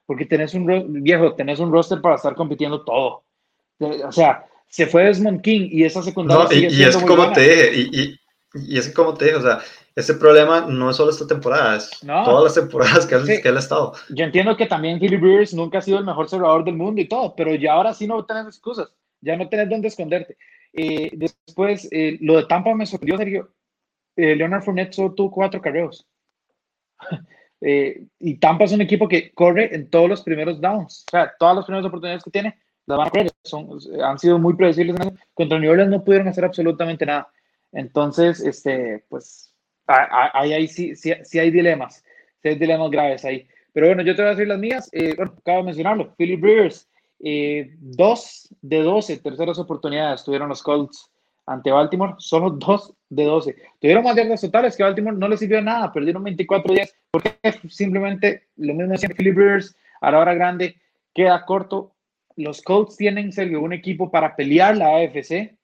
[0.06, 3.26] porque tenés un viejo, tenés un roster para estar compitiendo todo.
[3.78, 6.70] O sea, se fue Desmond King y esa secundaria.
[6.70, 8.16] y, es como te dije, y,
[8.54, 9.60] y, es como te dije, o sea,
[9.94, 13.60] ese problema no es solo esta temporada, es todas las temporadas que, que él ha
[13.60, 13.96] estado.
[14.08, 17.10] Yo entiendo que también Philly Rivers nunca ha sido el mejor cerrador del mundo y
[17.10, 18.88] todo, pero ya ahora sí no tenés excusas,
[19.20, 20.38] ya no tenés dónde esconderte.
[20.72, 23.55] Eh, después, eh, lo de Tampa me sorprendió, Sergio.
[24.16, 26.08] Eh, Leonard Fournette solo tuvo cuatro carreos.
[27.62, 31.04] y Tampa es un equipo que corre en todos los primeros downs.
[31.08, 33.32] O sea, todas las primeras oportunidades que tiene, las van a correr.
[33.44, 33.70] Son,
[34.04, 34.96] han sido muy predecibles.
[35.34, 37.28] Contra New Orleans no pudieron hacer absolutamente nada.
[37.72, 39.54] Entonces, este, pues
[39.88, 42.04] ahí, ahí sí, sí, hay dilemas,
[42.42, 43.48] sí hay dilemas graves ahí.
[43.74, 44.90] Pero bueno, yo te voy a decir las mías.
[44.94, 46.16] Eh, bueno, acabo de mencionarlo.
[46.16, 46.90] Philip Rivers,
[47.20, 51.12] eh, dos de 12 terceras oportunidades tuvieron los Colts
[51.46, 53.56] ante Baltimore, solo dos de 12.
[53.80, 57.38] Tuvieron más yardas totales que Baltimore no les sirvió nada, perdieron 24 días, porque
[57.70, 60.76] simplemente lo mismo decía Philip Rivers, a la hora grande,
[61.14, 61.94] queda corto.
[62.36, 65.56] Los Colts tienen, Sergio, un equipo para pelear la AFC,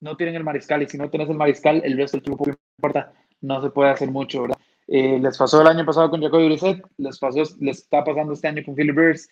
[0.00, 2.56] no tienen el mariscal y si no tienes el mariscal, el resto del equipo no
[2.78, 4.58] importa, no se puede hacer mucho, ¿verdad?
[4.88, 8.48] Eh, les pasó el año pasado con Jacoby Brissett, les, pasó, les está pasando este
[8.48, 9.28] año con Philip Rivers.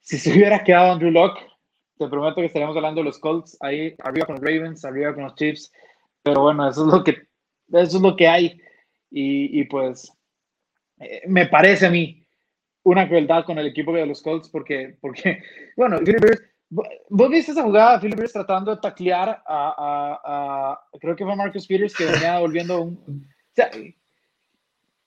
[0.00, 1.40] Si se hubiera quedado Andrew Locke,
[1.98, 3.56] te prometo que estaríamos hablando de los Colts.
[3.60, 5.72] Ahí arriba con los Ravens, arriba con los Chiefs,
[6.22, 7.10] pero bueno, eso es lo que,
[7.72, 8.60] eso es lo que hay.
[9.10, 10.12] Y, y pues
[11.00, 12.24] eh, me parece a mí
[12.82, 15.42] una crueldad con el equipo de los Colts porque, porque
[15.76, 17.98] bueno, Philip Rivers ¿Vos viste esa jugada?
[17.98, 23.26] Philip Rivers tratando de taclear a, creo que fue Marcus Peters que venía volviendo un...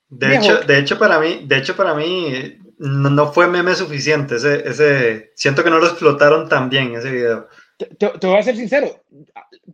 [0.09, 4.37] de, hecho, de hecho, para mí, de hecho, para mí no, fue meme suficiente.
[4.37, 7.47] Ese, siento que no lo explotaron tan bien ese video.
[7.77, 8.87] Te, voy a ser sincero.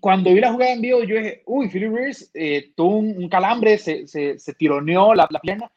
[0.01, 3.77] Cuando vi la jugada en vivo, yo dije, uy, Philip Rivers eh, tuvo un, calambre,
[3.77, 5.71] se, se, se tironeó la, la, pierna.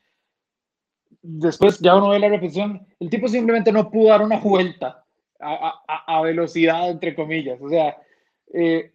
[1.22, 5.04] Después, ya uno ve la repetición, el tipo simplemente no pudo dar una vuelta
[5.38, 7.60] a, velocidad, entre comillas.
[7.60, 7.96] O sea,
[8.52, 8.92] eh,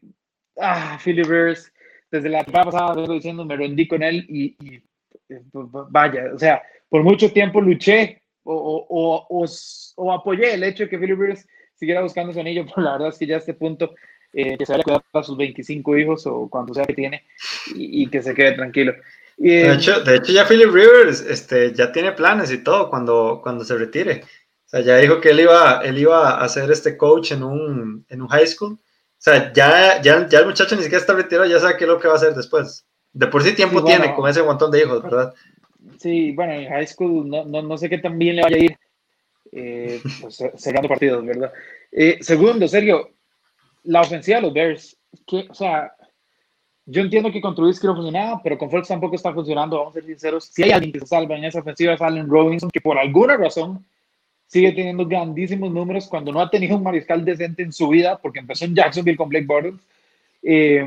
[0.60, 1.72] ah, Philip Rivers,
[2.12, 4.58] desde la temporada pasada, diciendo, me rendí con él y,
[5.30, 5.42] eh,
[5.90, 9.46] vaya, o sea, por mucho tiempo luché o, o,
[9.96, 13.10] o, apoyé el hecho de que Philip Rivers siguiera buscando su anillo, pero la verdad
[13.10, 13.94] es que ya a este punto
[14.34, 17.24] eh, que se vaya a cuidar a sus 25 hijos o cuando sea que tiene
[17.76, 18.94] y, que se quede tranquilo.
[19.38, 23.40] de, eh, hecho, de hecho, ya Philip Rivers este, ya tiene planes y todo cuando,
[23.44, 24.24] cuando se retire
[24.82, 28.28] ya dijo que él iba, él iba a ser este coach en un, en un
[28.28, 28.74] high school.
[28.74, 28.80] O
[29.26, 32.00] sea, ya, ya, ya el muchacho ni siquiera está retirado, ya sabe qué es lo
[32.00, 32.86] que va a hacer después.
[33.14, 35.34] De por sí tiempo tiene con ese montón de hijos, ¿verdad?
[36.00, 38.60] Sí, bueno, en high school no, no, no sé qué tan bien le vaya a
[38.60, 38.78] ir
[39.52, 41.52] eh, pues, cerrando partidos, ¿verdad?
[41.92, 43.10] Eh, segundo, Sergio,
[43.84, 45.94] la ofensiva de los Bears, que, o sea,
[46.86, 50.00] yo entiendo que con Trubisky no funcionaba, pero con Fox tampoco está funcionando, vamos a
[50.00, 50.46] ser sinceros.
[50.46, 53.38] Si hay alguien que se salva en esa ofensiva es Allen Robinson, que por alguna
[53.38, 53.84] razón
[54.46, 58.40] sigue teniendo grandísimos números cuando no ha tenido un mariscal decente en su vida, porque
[58.40, 59.82] empezó en Jacksonville con Blake Bortles.
[60.44, 60.86] Eh,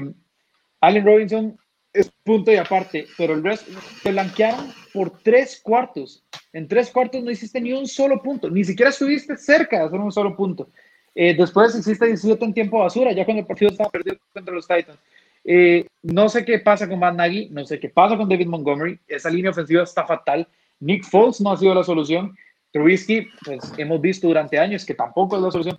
[0.81, 1.59] Allen Robinson
[2.01, 3.71] es punto y aparte, pero el resto
[4.03, 6.25] te blanquearon por tres cuartos.
[6.53, 10.01] En tres cuartos no hiciste ni un solo punto, ni siquiera estuviste cerca de hacer
[10.01, 10.69] un solo punto.
[11.15, 14.69] Eh, después hiciste 17 en tiempo basura, ya cuando el partido estaba perdido contra los
[14.69, 14.99] Titans.
[15.45, 19.01] Eh, no sé qué pasa con Matt Nagy, no sé qué pasa con David Montgomery.
[19.09, 20.47] Esa línea ofensiva está fatal.
[20.81, 22.37] Nick Foles no ha sido la solución.
[22.71, 25.79] Trubisky, pues hemos visto durante años que tampoco es la solución.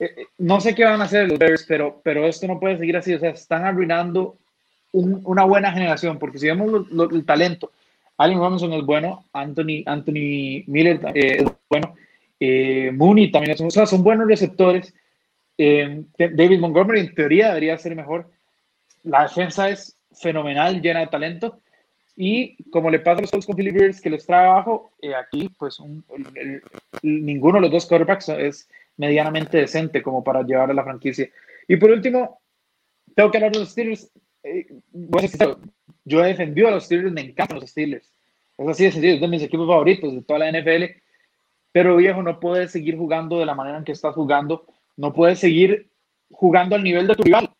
[0.00, 2.96] Eh, no sé qué van a hacer los Bears, pero, pero esto no puede seguir
[2.96, 3.14] así.
[3.14, 4.38] O sea, están arruinando
[4.94, 7.72] una buena generación, porque si vemos el talento,
[8.16, 11.94] Allen Robinson es bueno, Anthony, Anthony Miller eh, es bueno,
[12.96, 14.94] Mooney también es o sea, son buenos receptores.
[15.56, 18.30] David Montgomery en teoría debería ser mejor.
[19.02, 21.60] La defensa es fenomenal, llena de talento.
[22.16, 25.14] Y como le pasa a los Colts con Philip Rivers, que les trae abajo, eh,
[25.14, 25.78] aquí pues
[27.02, 31.28] ninguno de los dos quarterbacks es medianamente decente como para llevar a la franquicia.
[31.66, 32.40] Y por último,
[33.16, 34.10] tengo que hablar de los Steelers.
[34.44, 34.66] Eh,
[36.04, 38.08] yo he defendido a los Steelers, me encantan los Steelers.
[38.56, 40.84] Es así de sencillo, es de mis equipos favoritos de toda la NFL.
[41.72, 44.66] Pero viejo, no puedes seguir jugando de la manera en que estás jugando.
[44.96, 45.88] No puedes seguir
[46.30, 47.50] jugando al nivel de tu rival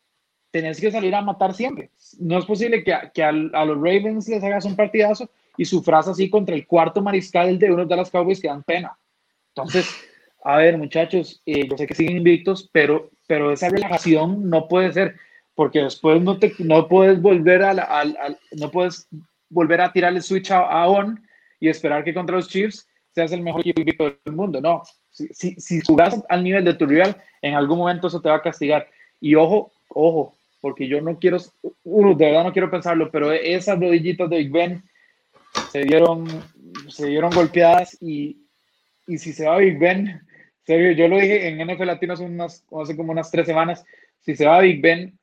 [0.55, 1.91] tenés que salir a matar siempre.
[2.21, 6.31] No es posible que, que a, los Ravens les hagas un partidazo y sufras así
[6.31, 8.97] contra el cuarto mariscal de uno de las Cowboys que dan pena.
[9.49, 9.93] Entonces,
[10.45, 14.93] a ver, muchachos, eh, yo sé que siguen invictos, pero, pero esa relajación no puede
[14.93, 15.17] ser,
[15.55, 18.05] porque después no, te, no puedes volver a,
[18.53, 19.09] no puedes
[19.49, 21.21] volver a tirar el switch a, on
[21.61, 24.61] y esperar que contra los Chiefs seas el mejor equipo del mundo.
[24.61, 28.29] No, Si, si, si jugas al nivel de tu rival, en algún momento eso te
[28.29, 28.89] va a castigar.
[29.21, 31.39] Y ojo, ojo, porque yo no quiero,
[31.85, 34.83] uno, de verdad no quiero pensarlo, pero esas rodillitas de Big Ben
[35.71, 36.27] se dieron,
[36.89, 38.39] se dieron golpeadas y,
[39.07, 40.21] y si se va Big Ben,
[40.65, 43.85] serio, yo lo dije en NFL Latino hace, unas, hace como unas tres semanas,
[44.21, 45.19] si se va Big Ben,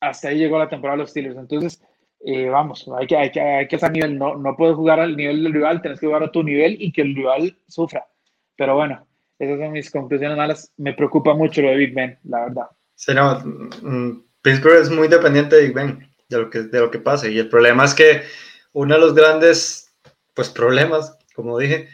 [0.00, 1.36] hasta ahí llegó la temporada de los Steelers.
[1.36, 1.82] Entonces,
[2.24, 5.16] eh, vamos, hay que, hay que, hay que estar nivel, no, no puedes jugar al
[5.16, 8.06] nivel del rival, tienes que jugar a tu nivel y que el rival sufra.
[8.56, 9.06] Pero bueno,
[9.38, 10.70] esas son mis conclusiones malas.
[10.76, 12.66] Me preocupa mucho lo de Big Ben, la verdad.
[12.94, 16.90] Sí, no, mm, Pittsburgh es muy dependiente de Big Ben, de lo que, de lo
[16.90, 17.32] que pase.
[17.32, 18.22] Y el problema es que
[18.72, 19.94] uno de los grandes
[20.34, 21.88] pues, problemas, como dije,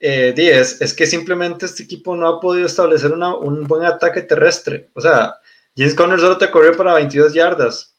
[0.00, 4.22] eh, es, es, que simplemente este equipo no ha podido establecer una, un buen ataque
[4.22, 4.90] terrestre.
[4.94, 5.34] O sea,
[5.76, 7.96] James Conner solo te corrió para 22 yardas.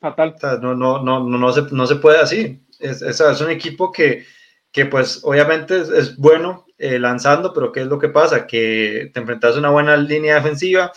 [0.00, 0.36] Fatal.
[0.60, 2.64] no, no, no, no, no, se, no se puede así.
[2.78, 4.24] Es, es, es un equipo que,
[4.70, 8.46] que, pues, obviamente es, bueno eh, lanzando, pero ¿qué es lo que pasa?
[8.46, 10.92] Que te enfrentas a una buena línea defensiva,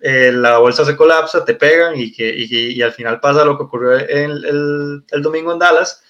[0.00, 3.64] eh, la bolsa se colapsa, te pegan y, que, y, al final pasa lo que
[3.64, 6.04] ocurrió el, el, el domingo en Dallas,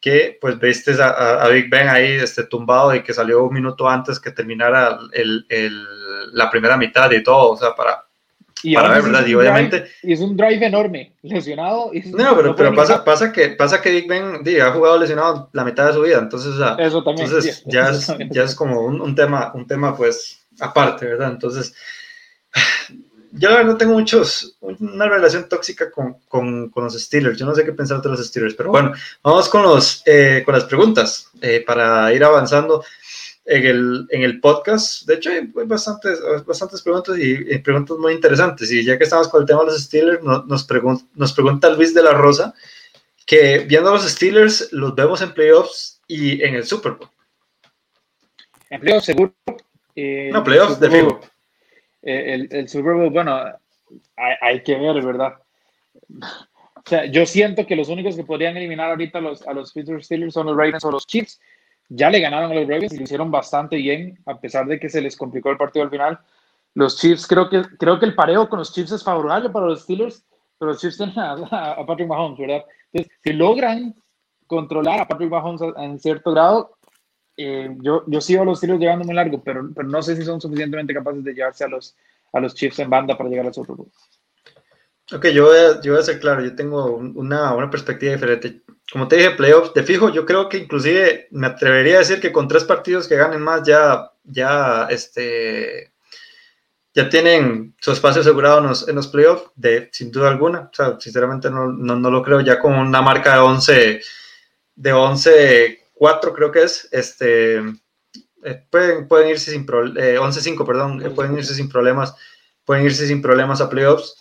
[0.00, 3.88] que pues viste a, a, Big Ben ahí este, tumbado y que salió un minuto
[3.88, 5.46] antes que terminara el,
[6.32, 8.05] la primera mitad y todo, o sea, para,
[8.62, 9.26] y para ver, ¿verdad?
[9.26, 9.86] Y obviamente...
[10.02, 11.90] y es un drive enorme, lesionado.
[11.92, 15.86] no, pero, pero pasa, pasa, que, pasa que Big Ben ha jugado lesionado la mitad
[15.86, 19.00] de su vida, entonces, o sea, eso también, entonces ya, es, ya es como un,
[19.00, 21.32] un, tema, un tema, pues, aparte, ¿verdad?
[21.32, 21.74] Entonces,
[23.32, 27.38] yo no tengo muchos, una relación tóxica con, con, con, los Steelers.
[27.38, 28.92] Yo no sé qué pensar de los Steelers, pero bueno,
[29.22, 32.82] vamos con, los, eh, con las preguntas eh, para ir avanzando
[33.46, 35.06] en el, en el podcast.
[35.06, 38.70] De hecho, hay bastantes, bastantes preguntas y, preguntas muy interesantes.
[38.70, 40.66] Y ya que estamos con el tema de los Steelers, nos, nos,
[41.14, 42.54] nos pregunta Luis de la Rosa
[43.26, 47.10] que viendo a los Steelers, los vemos en playoffs y en el Super Bowl.
[48.70, 49.34] En playoffs, seguro.
[49.96, 51.20] Eh, no, playoffs, de fijo.
[52.02, 53.36] Eh, el, el, Super Bowl, bueno,
[54.16, 55.34] hay, hay, que ver, ¿verdad?
[56.76, 59.72] O sea, yo siento que los únicos que podrían eliminar ahorita a los, a los
[59.72, 61.40] Pittsburgh Steelers son los Ravens o los Chiefs.
[61.88, 64.88] Ya le ganaron a los Ravens y lo hicieron bastante bien, a pesar de que
[64.88, 66.18] se les complicó el partido al final.
[66.74, 69.82] Los Chiefs, creo que, creo que el pareo con los Chiefs es favorable para los
[69.82, 70.24] Steelers,
[70.58, 71.32] pero los Chiefs tienen a,
[71.72, 72.64] a Patrick Mahomes, ¿verdad?
[72.92, 73.94] Entonces, si logran
[74.46, 76.76] controlar a Patrick Mahomes en cierto grado,
[77.36, 80.22] eh, yo, yo sigo a los Steelers llegando muy largo, pero, pero no sé si
[80.22, 81.96] son suficientemente capaces de llevarse a los,
[82.32, 83.90] a los Chiefs en banda para llegar al Super Bowl.
[85.12, 88.62] Ok, yo voy, a, yo voy a ser claro, yo tengo una, una, perspectiva diferente.
[88.92, 92.32] Como te dije, playoffs, de fijo, yo creo que inclusive me atrevería a decir que
[92.32, 95.92] con tres partidos que ganen más ya, ya, este,
[96.94, 100.70] ya tienen su espacio asegurado en los, en los playoffs, de, sin duda alguna.
[100.72, 104.02] O sea, sinceramente no, no, no, lo creo ya con una marca de 11,
[104.76, 110.66] de 11 4 creo que es, este, eh, pueden, pueden irse sin problemas, eh, 11-5,
[110.66, 112.14] perdón, eh, pueden irse sin problemas,
[112.64, 114.14] pueden irse sin problemas a playoffs.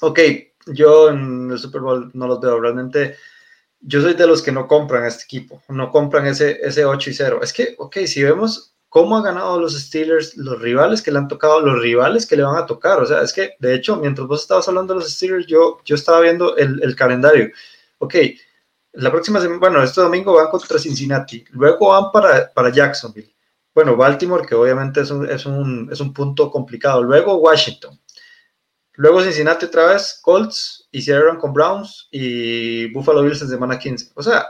[0.00, 0.20] Ok,
[0.66, 3.16] yo en el Super Bowl no los veo, realmente
[3.80, 7.14] yo soy de los que no compran este equipo, no compran ese, ese 8 y
[7.14, 7.40] 0.
[7.42, 11.28] Es que, ok, si vemos cómo han ganado los Steelers, los rivales que le han
[11.28, 14.26] tocado, los rivales que le van a tocar, o sea, es que, de hecho, mientras
[14.26, 17.50] vos estabas hablando de los Steelers, yo, yo estaba viendo el, el calendario.
[17.98, 18.14] Ok,
[18.92, 23.32] la próxima semana, bueno, este domingo van contra Cincinnati, luego van para, para Jacksonville.
[23.74, 27.00] Bueno, Baltimore, que obviamente es un, es, un, es un punto complicado.
[27.00, 27.96] Luego Washington.
[28.98, 34.10] Luego Cincinnati otra vez, Colts, y cierran con Browns y Buffalo Bills en semana 15.
[34.16, 34.48] O sea,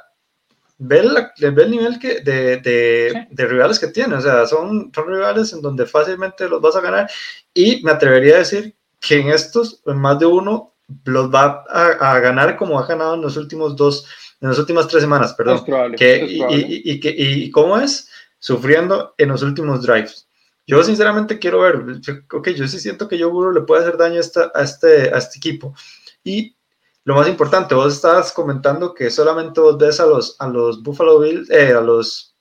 [0.79, 4.15] ve, la, ve el nivel que, de, de, de, rivales que tiene.
[4.15, 7.11] O sea, son, son rivales en donde fácilmente los vas a ganar.
[7.53, 10.75] Y me atrevería a decir que en estos, en más de uno,
[11.05, 14.07] los va a, a ganar como ha ganado en los últimos dos
[14.41, 15.65] en las últimas tres semanas, perdón.
[15.97, 20.28] que, y, y, y, y, cómo es sufriendo en los últimos drives.
[20.69, 21.83] Yo sinceramente quiero ver,
[22.31, 25.15] ok, yo sí siento que yo Burrow le puede hacer daño a, esta, a, este,
[25.15, 25.75] a este equipo.
[26.23, 26.59] Y
[27.05, 31.21] lo más importante, vos estabas comentando que solamente vos ves a los, a los Buffalo
[31.21, 32.37] Bills, eh, a, los,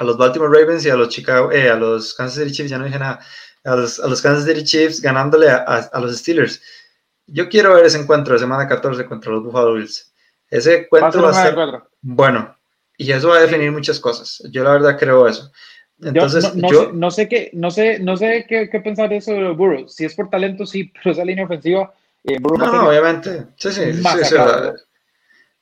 [0.00, 2.78] a los Baltimore Ravens y a los Chicago, eh, a los Kansas City Chiefs, ya
[2.78, 3.20] no dije nada,
[3.62, 6.60] a los, a los Kansas City Chiefs ganándole a, a, a los Steelers.
[7.28, 10.12] Yo quiero ver ese encuentro de semana 14 contra los Buffalo Bills.
[10.48, 11.54] Ese encuentro va a ser
[12.00, 12.56] bueno
[12.96, 14.42] y eso va a definir muchas cosas.
[14.50, 15.52] Yo la verdad creo eso.
[16.02, 19.32] Entonces, no, yo, no, sé, qué, no sé, no sé qué, qué, pensar de eso
[19.32, 19.88] de Burrow.
[19.88, 21.92] Si es por talento, sí, pero esa línea ofensiva.
[22.24, 23.46] Eh, no, no, obviamente.
[23.56, 24.36] Sí, sí, sí, sí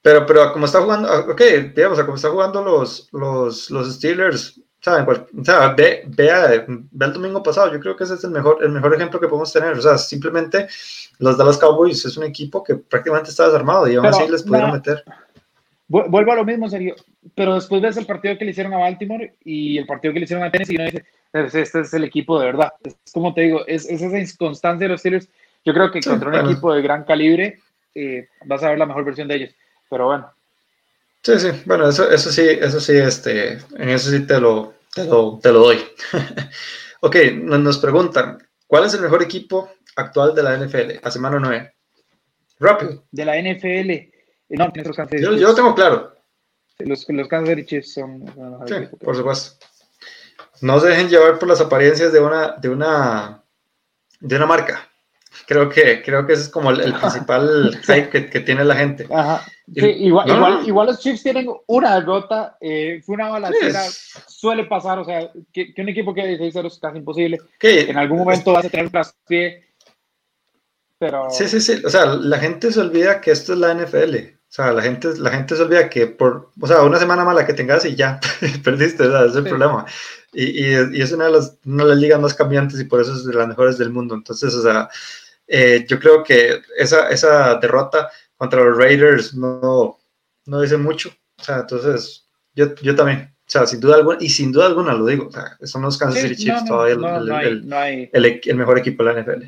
[0.02, 1.42] pero, pero como está jugando, ah, ok,
[1.74, 5.06] digamos, como está jugando los, los, los Steelers, ¿saben?
[5.38, 8.62] O sea, ve, ve, ve, el domingo pasado, yo creo que ese es el mejor,
[8.62, 9.76] el mejor ejemplo que podemos tener.
[9.76, 10.68] O sea, simplemente
[11.18, 14.72] los Dallas Cowboys es un equipo que prácticamente está desarmado y aún así les pudieron
[14.72, 15.04] meter.
[15.88, 16.94] Vuelvo a lo mismo, serio.
[17.34, 20.24] Pero después ves el partido que le hicieron a Baltimore y el partido que le
[20.24, 22.74] hicieron a Tennessee y uno dice, Este es el equipo de verdad.
[22.84, 25.28] Es como te digo, es, esa inconstancia de los Steelers.
[25.64, 27.60] Yo creo que contra un equipo de gran calibre
[27.94, 29.50] eh, vas a ver la mejor versión de ellos.
[29.88, 30.30] Pero bueno.
[31.22, 35.04] Sí, sí, bueno, eso, eso sí, eso sí, este, en eso sí te lo, te
[35.04, 35.78] lo, te lo doy.
[37.00, 41.72] ok, nos preguntan, ¿cuál es el mejor equipo actual de la NFL a semana 9?
[42.60, 43.04] Rápido.
[43.10, 44.17] De la NFL.
[44.48, 46.18] Eh, no, yo, yo lo tengo claro.
[46.78, 47.28] Los, los
[47.66, 48.24] Chiefs son.
[48.66, 49.66] sí, por supuesto.
[50.60, 53.42] No se dejen llevar por las apariencias de una, de una,
[54.20, 54.88] de una marca.
[55.46, 59.06] Creo que, creo que ese es como el, principal hype que, que, tiene la gente.
[59.10, 59.46] Ajá.
[59.66, 63.82] igual, igual, igual, los Chiefs tienen una derrota, eh, fue una balacera,
[64.26, 67.38] suele pasar, o sea, que, un equipo que 16-0 es casi imposible.
[67.60, 69.68] En algún momento vas a tener un traspié,
[70.98, 71.30] pero...
[71.30, 74.37] Sí, sí, sí, o sea, la gente se olvida que esto es la NFL.
[74.48, 77.46] O sea, la gente, la gente se olvida que por, o sea, una semana mala
[77.46, 78.18] que tengas y ya,
[78.64, 79.84] perdiste, ese es el problema.
[80.32, 83.00] Y, y, y, es una de, las, una de las ligas más cambiantes y por
[83.00, 84.14] eso es de las mejores del mundo.
[84.14, 84.88] Entonces, o sea,
[85.46, 89.98] eh, yo creo que esa, esa derrota contra los Raiders no,
[90.46, 91.10] no dice mucho.
[91.38, 94.94] O sea, entonces, yo, yo también, o sea, sin duda alguna, y sin duda alguna
[94.94, 96.94] lo digo, o sea, son los Kansas City Chiefs todavía
[98.12, 99.44] el, mejor equipo de la NFL.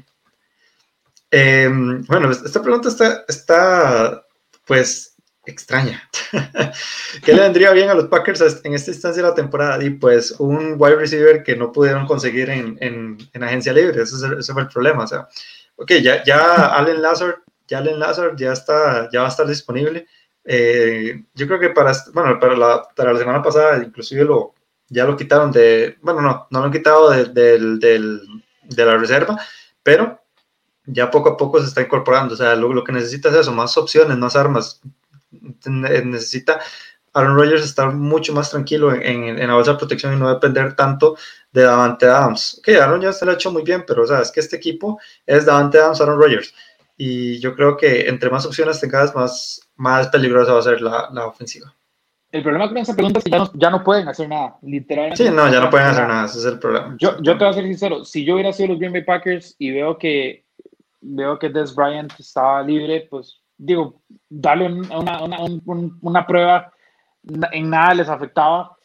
[1.31, 1.71] Eh,
[2.07, 4.27] bueno, esta pregunta está, está
[4.71, 5.17] pues
[5.47, 6.09] extraña.
[7.25, 9.83] ¿Qué le vendría bien a los Packers en esta instancia de la temporada?
[9.83, 14.15] Y pues un wide receiver que no pudieron conseguir en, en, en agencia libre, ese,
[14.39, 15.03] ese, fue el problema.
[15.03, 15.27] O sea,
[15.75, 20.07] ok, ya, ya Allen Lazard, ya Allen Lazard ya, está, ya va a estar disponible.
[20.45, 24.55] Eh, yo creo que para, bueno, para la, para la semana pasada inclusive lo,
[24.89, 28.21] ya lo quitaron de, bueno, no, no lo han quitado de, de,
[28.63, 29.37] de la reserva,
[29.83, 30.23] pero
[30.93, 32.35] ya poco a poco se está incorporando.
[32.35, 34.81] O sea, lo, lo que necesita es eso, más opciones, más armas.
[35.65, 36.61] Necesita
[37.13, 40.75] Aaron Rodgers estar mucho más tranquilo en, en, la bolsa de protección y no depender
[40.77, 41.17] tanto
[41.53, 42.59] de Davante Adams.
[42.59, 44.57] Ok, Aaron ya se lo ha hecho muy bien, pero o sea, es que este
[44.57, 46.55] equipo es Davante Adams, Aaron Rodgers.
[46.97, 51.09] Y yo creo que entre más opciones tengas, más, más peligrosa va a ser la,
[51.13, 51.75] la ofensiva.
[52.31, 55.25] El problema con esa pregunta es que ya no, ya no pueden hacer nada, literalmente.
[55.25, 56.95] Sí, no, ya no pueden hacer nada, ese es el problema.
[57.01, 59.57] Yo, yo te voy a ser sincero, si yo hubiera sido los Green Bay Packers
[59.59, 60.45] y veo que
[61.01, 65.39] veo que Des Bryant estaba libre, pues digo, darle una, una,
[66.01, 66.73] una prueba,
[67.53, 68.77] en nada les afectaba.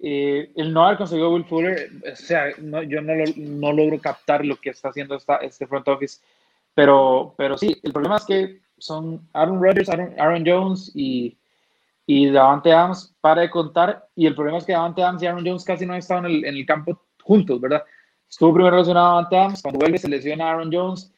[0.00, 4.44] Eh, el no haber conseguido Will Fuller, o sea, no, yo no, no, logro captar
[4.44, 6.20] lo que está haciendo esta, este front office,
[6.72, 11.36] pero, pero sí, el problema es que son Aaron Rodgers, Aaron, Jones y,
[12.06, 15.44] y Davante Adams para de contar, y el problema es que Davante Adams y Aaron
[15.44, 17.82] Jones casi no han estado en el, en el campo juntos, ¿verdad?
[18.30, 21.12] Estuvo primero lesionado Davante Adams, cuando vuelve se lesiona Aaron Jones,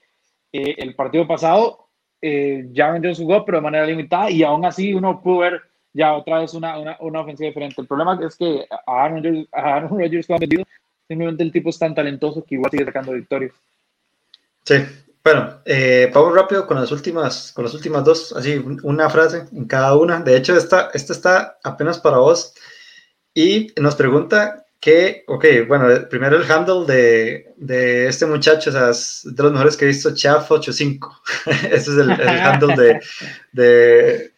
[0.53, 1.88] eh, el partido pasado
[2.20, 5.62] eh, ya vendió su jugó, pero de manera limitada, y aún así uno pudo ver
[5.92, 7.80] ya otra vez una, una, una ofensiva diferente.
[7.80, 10.64] El problema es que a Aaron Rodgers, Aaron lo vendido,
[11.09, 13.53] simplemente el tipo es tan talentoso que igual sigue sacando victorias.
[14.64, 14.76] Sí,
[15.24, 19.66] bueno, eh, vamos rápido con las últimas, con las últimas dos, así una frase en
[19.66, 20.20] cada una.
[20.20, 22.55] De hecho, esta, esta está apenas para vos.
[23.34, 28.91] Y nos pregunta que, ok, bueno, primero el handle de, de, este muchacho, o sea,
[28.91, 31.20] es de los mejores que he visto, Chaff85.
[31.70, 33.01] Ese es el, el handle de,
[33.53, 34.33] de,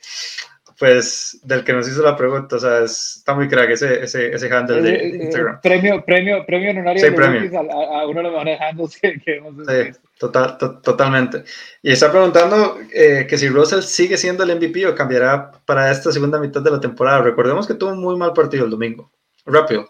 [0.81, 4.53] pues, del que nos hizo la pregunta, o sea, está muy crack ese, ese, ese
[4.53, 5.61] handle de, eh, Instagram.
[5.61, 7.61] Premio, premio, premio honorario sí, premio.
[7.61, 11.45] A, a, uno de los mejores handles que, que hemos sí, total, to, totalmente.
[11.83, 16.11] Y está preguntando eh, que si Russell sigue siendo el MVP o cambiará para esta
[16.11, 17.23] segunda mitad de la temporada.
[17.23, 19.13] Recordemos que tuvo un muy mal partido el domingo.
[19.45, 19.89] Rápido.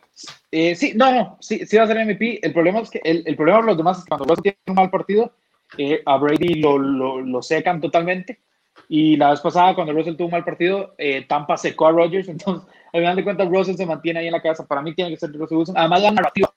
[0.50, 2.40] Eh, sí, no, no, sí, sí va a ser MVP.
[2.42, 4.59] El problema es que el, el problema de los demás es que cuando Russell tiene
[4.66, 5.32] un mal partido,
[5.78, 8.40] eh, a Brady lo, lo, lo, secan totalmente.
[8.88, 12.28] Y la vez pasada, cuando Russell tuvo un mal partido, eh, Tampa secó a Rodgers.
[12.28, 14.66] Entonces, al final de cuentas, Russell se mantiene ahí en la casa.
[14.66, 15.78] Para mí tiene que ser Russell Wilson.
[15.78, 16.53] Además, la narrativa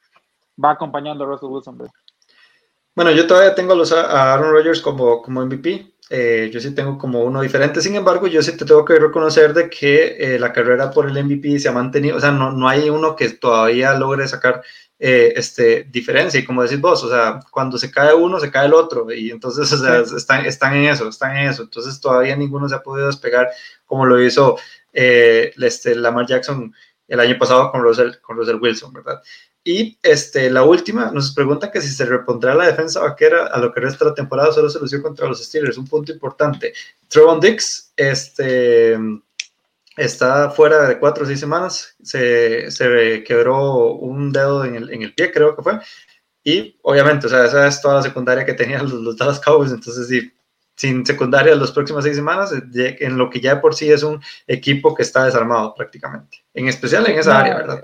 [0.63, 1.77] va acompañando a Russell Wilson.
[2.95, 5.94] Bueno, yo todavía tengo a Aaron Rodgers como, como MVP.
[6.09, 9.55] Eh, yo sí tengo como uno diferente, sin embargo, yo sí te tengo que reconocer
[9.55, 12.67] de que eh, la carrera por el MVP se ha mantenido, o sea, no, no
[12.67, 14.61] hay uno que todavía logre sacar
[14.99, 18.67] eh, este, diferencia, y como decís vos, o sea, cuando se cae uno, se cae
[18.67, 22.35] el otro, y entonces, o sea, están, están en eso, están en eso, entonces todavía
[22.35, 23.49] ninguno se ha podido despegar
[23.85, 24.57] como lo hizo
[24.93, 26.71] este, Lamar Jackson
[27.07, 29.21] el año pasado con Russell, con Russell Wilson, ¿verdad?
[29.67, 33.73] Y este, la última, nos pregunta que si se repondrá la defensa vaquera a lo
[33.73, 35.79] que resta de la temporada, solo se lució contra los Steelers.
[35.79, 36.71] Un punto importante.
[37.07, 38.95] Trevon Dix este,
[39.97, 41.95] está fuera de cuatro o seis semanas.
[42.03, 45.79] Se, se quebró un dedo en el, en el, pie, creo que fue.
[46.43, 49.71] Y obviamente, o sea, esa es toda la secundaria que tenían los, los Dallas Cowboys.
[49.71, 50.31] Entonces, sí,
[50.75, 54.93] sin secundaria las próximas seis semanas, en lo que ya por sí es un equipo
[54.93, 56.45] que está desarmado prácticamente.
[56.53, 57.83] En especial en esa área, ¿verdad?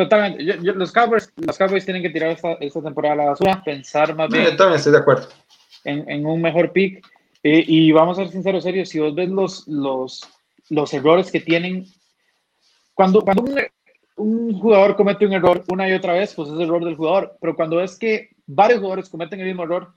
[0.00, 0.42] Totalmente.
[0.62, 4.30] los, Cowboys, los Cowboys tienen que tirar esta, esta temporada a la basura, pensar más
[4.30, 4.44] bien.
[4.44, 5.28] Yo también estoy de acuerdo.
[5.84, 7.06] En, en un mejor pick.
[7.42, 10.22] Eh, y vamos a ser sinceros, serios, si vos ves los, los,
[10.70, 11.84] los errores que tienen,
[12.94, 13.58] cuando, cuando un,
[14.16, 17.54] un, jugador comete un error una y otra vez, pues es error del jugador, pero
[17.54, 19.92] cuando ves que varios jugadores cometen el mismo error,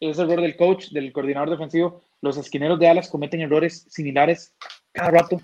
[0.00, 4.54] es error del coach, del coordinador defensivo, los esquineros de alas cometen errores similares
[4.92, 5.40] cada rato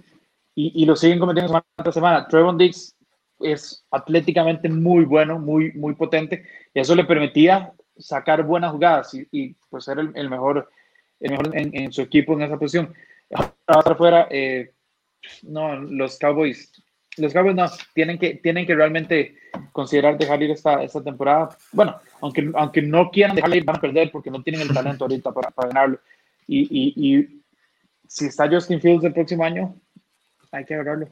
[0.54, 2.26] y, y lo siguen cometiendo semana tras semana.
[2.26, 2.94] Trevon Diggs
[3.40, 9.26] es atléticamente muy bueno, muy, muy potente, y eso le permitía sacar buenas jugadas y,
[9.32, 10.68] y pues ser el, mejor
[11.20, 12.94] mejor en, su equipo en esa posición.
[13.66, 14.72] Ahora afuera, eh,
[15.42, 16.72] no, los Cowboys,
[17.16, 19.36] los Cowboys no, tienen que, tienen que realmente
[19.72, 21.56] considerar dejar ir esta, esta temporada.
[21.72, 25.04] Bueno, aunque, aunque no quieran dejarla ir, van a perder porque no tienen el talento
[25.04, 26.00] ahorita para, para ganarlo.
[26.46, 27.42] Y, y, y,
[28.06, 29.74] si está Justin Fields el próximo año,
[30.50, 31.08] hay que agarrarlo.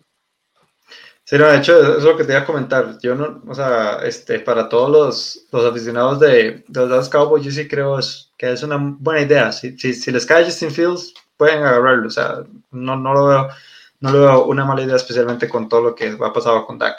[1.29, 3.01] Sí, no, de hecho, es lo que te iba a comentar.
[3.03, 7.51] Yo no, o sea, este, para todos los, los aficionados de, de los Cowboys, yo
[7.51, 9.51] sí creo es, que es una buena idea.
[9.51, 12.07] Si, si, si, les cae Justin Fields, pueden agarrarlo.
[12.07, 13.49] O sea, no, no, lo veo,
[13.99, 16.97] no lo veo una mala idea, especialmente con todo lo que ha pasado con Dak.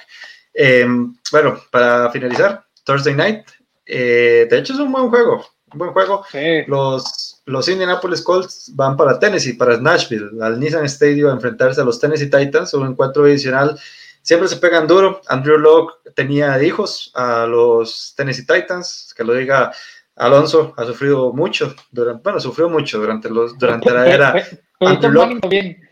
[0.53, 0.85] Eh,
[1.31, 3.45] bueno, para finalizar, Thursday Night,
[3.85, 5.45] eh, de hecho es un buen juego.
[5.71, 6.25] Un buen juego.
[6.29, 6.63] Sí.
[6.67, 11.85] Los, los Indianapolis Colts van para Tennessee, para Nashville, al Nissan Stadium, a enfrentarse a
[11.85, 13.79] los Tennessee Titans, un encuentro adicional
[14.27, 15.21] siempre se pegan duro.
[15.29, 19.71] Andrew Locke tenía hijos a los Tennessee Titans, que lo diga
[20.17, 24.33] Alonso, ha sufrido mucho, durante, bueno, sufrió mucho durante, los, durante la era.
[24.77, 25.89] Peyton Manning también.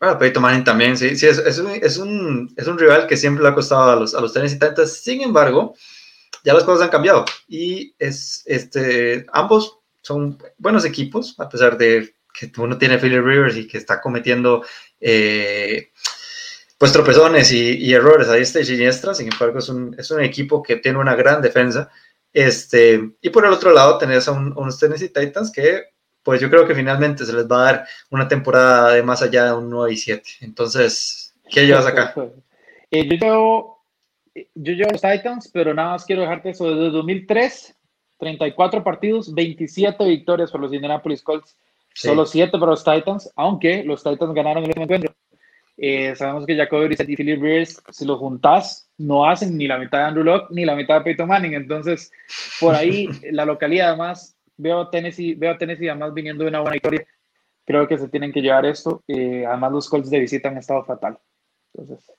[0.00, 3.16] Bueno, Peyton Manning también, sí, sí, es, es, un, es, un, es un rival que
[3.16, 4.92] siempre le ha costado a los, a los Tennessee Titans.
[4.92, 5.76] Sin embargo,
[6.42, 12.16] ya las cosas han cambiado y es, este, ambos son buenos equipos, a pesar de
[12.32, 14.64] que uno tiene Philip Rivers y que está cometiendo
[14.98, 15.92] eh,
[16.80, 20.62] pues tropezones y, errores a este y siniestra, sin embargo es un, es un, equipo
[20.62, 21.90] que tiene una gran defensa.
[22.32, 25.90] Este, y por el otro lado tenés a, unos Tennessee Titans que
[26.22, 29.44] pues yo creo que finalmente se les va a dar una temporada de más allá
[29.44, 30.22] de un 9 y 7.
[30.40, 32.14] Entonces, ¿qué llevas acá?
[32.92, 33.84] Eh, yo, llevo,
[34.34, 36.74] yo llevo los Titans, pero nada más quiero dejarte eso.
[36.74, 37.76] Desde 2003,
[38.18, 41.56] 34 partidos, 27 victorias por los Indianapolis Colts,
[41.94, 45.14] solo 7 para los Titans, aunque los Titans ganaron el encuentro.
[45.82, 49.78] Eh, sabemos que Jacoby Brissett y Philip Rivers, si los juntas, no hacen ni la
[49.78, 51.54] mitad de Andrew Locke ni la mitad de Peyton Manning.
[51.54, 52.12] Entonces,
[52.60, 56.60] por ahí, la localidad, además, veo a Tennessee, veo a Tennessee además viniendo de una
[56.60, 57.06] buena historia.
[57.64, 59.02] Creo que se tienen que llevar esto.
[59.08, 61.18] Eh, además, los Colts de visita han estado fatal.
[61.72, 62.12] Entonces.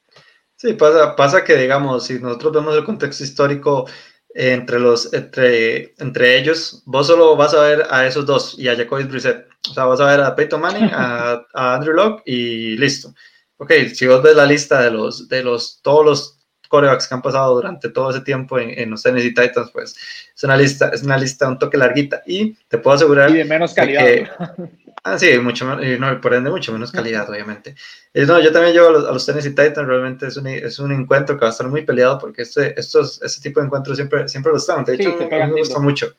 [0.55, 3.85] Sí, pasa, pasa que, digamos, si nosotros vemos el contexto histórico
[4.33, 8.75] entre, los, entre, entre ellos, vos solo vas a ver a esos dos y a
[8.75, 9.47] Jacoby Brissett.
[9.69, 13.13] O sea, vas a ver a Peyton Manning, a, a Andrew Locke y listo
[13.61, 16.37] ok, si vos ves la lista de los, de los, todos los
[16.67, 19.95] corebacks que han pasado durante todo ese tiempo en, en, los Tennessee Titans, pues
[20.35, 23.29] es una lista, es una lista un toque larguita y te puedo asegurar.
[23.29, 24.03] Y de menos calidad.
[24.03, 24.27] Que,
[25.03, 27.75] ah, sí, mucho y no, por ende, mucho menos calidad, obviamente.
[28.15, 30.79] Y, no, yo también llevo a los, a los, Tennessee Titans, realmente es un, es
[30.79, 33.95] un encuentro que va a estar muy peleado porque este, estos, este tipo de encuentros
[33.95, 34.83] siempre, siempre lo están.
[34.85, 36.15] De hecho, a mí me gusta mucho.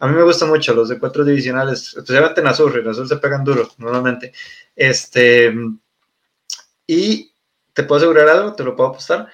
[0.00, 3.44] A mí me gusta mucho los encuentros divisionales, especialmente en Azul, en Azul se pegan
[3.44, 4.32] duro normalmente.
[4.74, 5.52] Este,
[6.88, 7.32] y
[7.74, 9.28] te puedo asegurar algo, te lo puedo apostar.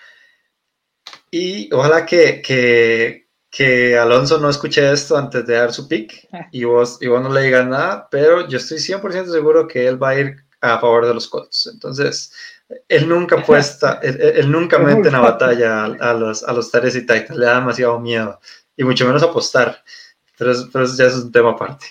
[1.30, 6.64] Y ojalá que, que, que Alonso no escuche esto antes de dar su pick y
[6.64, 10.10] vos, y vos no le digas nada, pero yo estoy 100% seguro que él va
[10.10, 11.70] a ir a favor de los Colts.
[11.72, 12.34] Entonces,
[12.88, 17.30] él nunca puesta, él, nunca mete en la batalla a, los, a los y Titans,
[17.30, 18.40] le da demasiado miedo
[18.76, 19.82] y mucho menos apostar.
[20.36, 21.86] Pero, pero eso ya es un tema aparte.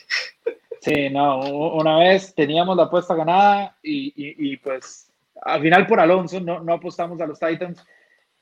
[0.81, 5.12] Sí, no, una vez teníamos la apuesta ganada y, y, y pues
[5.45, 7.83] al final por Alonso no, no apostamos a los Titans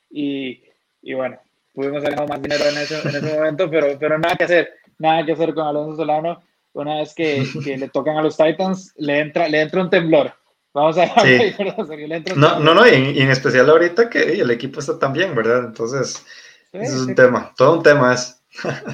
[0.09, 0.63] y,
[1.01, 1.39] y bueno,
[1.73, 4.69] pudimos haber ganado más dinero en ese, en ese momento, pero, pero nada que hacer,
[4.99, 6.41] nada que hacer con Alonso Solano.
[6.73, 10.33] Una vez que, que le tocan a los Titans, le entra, le entra un temblor.
[10.73, 11.53] Vamos a ver.
[12.37, 15.65] no, no, no, y en, especial ahorita que el equipo está tan bien, ¿verdad?
[15.65, 16.25] Entonces,
[16.71, 18.41] es un tema, todo un tema es.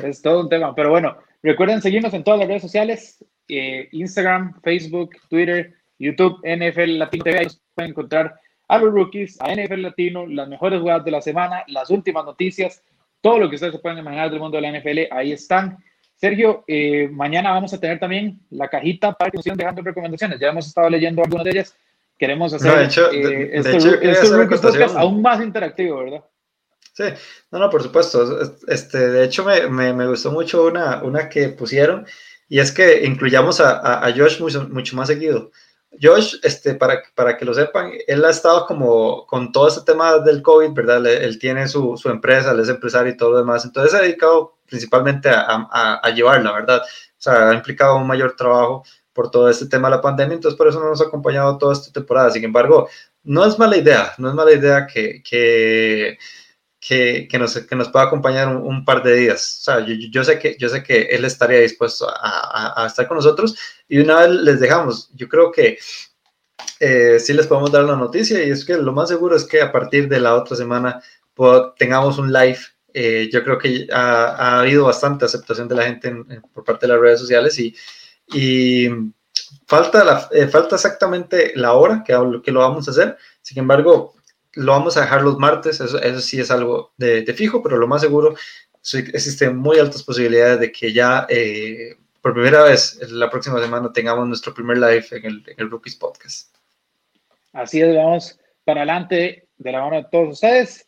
[0.03, 4.59] es todo un tema, pero bueno, recuerden seguirnos en todas las redes sociales, eh, Instagram,
[4.63, 7.47] Facebook, Twitter, YouTube, NFL Latino TV,
[7.77, 11.89] pueden encontrar a los rookies, a NFL Latino, las mejores jugadas de la semana, las
[11.89, 12.81] últimas noticias,
[13.21, 15.77] todo lo que ustedes se pueden imaginar del mundo de la NFL, ahí están.
[16.15, 20.39] Sergio, eh, mañana vamos a tener también la cajita para que nos sigan dejando recomendaciones.
[20.39, 21.75] Ya hemos estado leyendo algunas de ellas.
[22.17, 26.23] Queremos hacer no, de hecho, eh, este, este aún más interactivo, ¿verdad?
[26.93, 27.03] Sí,
[27.51, 28.41] no, no, por supuesto.
[28.67, 32.07] Este, de hecho, me, me, me gustó mucho una, una que pusieron
[32.49, 35.51] y es que incluyamos a, a, a Josh mucho, mucho, más seguido.
[36.01, 40.19] Josh, este, para, para que lo sepan, él ha estado como con todo este tema
[40.19, 41.05] del COVID, ¿verdad?
[41.07, 44.01] Él, tiene su, su, empresa, él es empresario y todo lo demás, entonces se ha
[44.01, 46.81] dedicado principalmente a, a, a llevarla, ¿verdad?
[46.83, 48.83] O sea, ha implicado un mayor trabajo
[49.13, 51.73] por todo este tema de la pandemia, entonces por eso no nos ha acompañado toda
[51.73, 52.29] esta temporada.
[52.29, 52.87] Sin embargo,
[53.23, 56.19] no es mala idea, no es mala idea que, que
[56.87, 59.57] que, que, nos, que nos pueda acompañar un, par de días.
[59.59, 63.07] O sea, yo, yo, sé que, yo sé que él estaría dispuesto a, a, estar
[63.07, 63.57] con nosotros
[63.89, 65.77] y una vez les dejamos, yo creo que
[66.79, 69.61] eh, sí les podemos dar la noticia y es que lo más seguro es que
[69.61, 71.01] a partir de la otra semana
[71.77, 72.59] tengamos un live.
[72.93, 76.15] Eh, yo creo que ha, ha, habido bastante aceptación de la gente
[76.53, 77.75] por parte de las redes sociales y,
[78.33, 78.89] y
[79.67, 82.13] falta, la, eh, falta exactamente la hora que,
[82.43, 83.17] que lo vamos a hacer.
[83.41, 84.16] Sin embargo,
[84.57, 87.87] lo vamos a dejar los martes, eso, eso sí es algo de, fijo, pero lo
[87.87, 88.35] más seguro,
[88.93, 94.27] existen muy altas posibilidades de que ya eh, por primera vez la próxima semana tengamos
[94.27, 96.55] nuestro primer live en el, en el Rookies Podcast.
[97.53, 100.87] Así es, vamos para adelante de la mano de todos ustedes.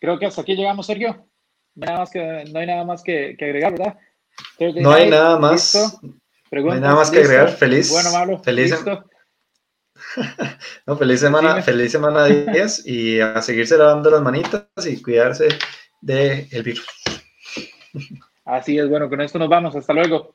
[0.00, 1.26] Creo que hasta aquí llegamos, Sergio.
[1.74, 3.98] Nada más que, no hay nada más que, agregar, ¿verdad?
[4.58, 5.98] no hay nada más.
[6.50, 7.50] No hay nada más que agregar.
[7.50, 7.90] Feliz.
[7.90, 8.38] Bueno, malo.
[8.42, 8.70] Feliz.
[8.70, 9.04] Listo.
[10.86, 15.48] no, feliz semana, feliz semana 10 y a seguirse lavando las manitas y cuidarse
[16.00, 16.86] del el virus.
[18.44, 20.34] Así es, bueno, con esto nos vamos, hasta luego.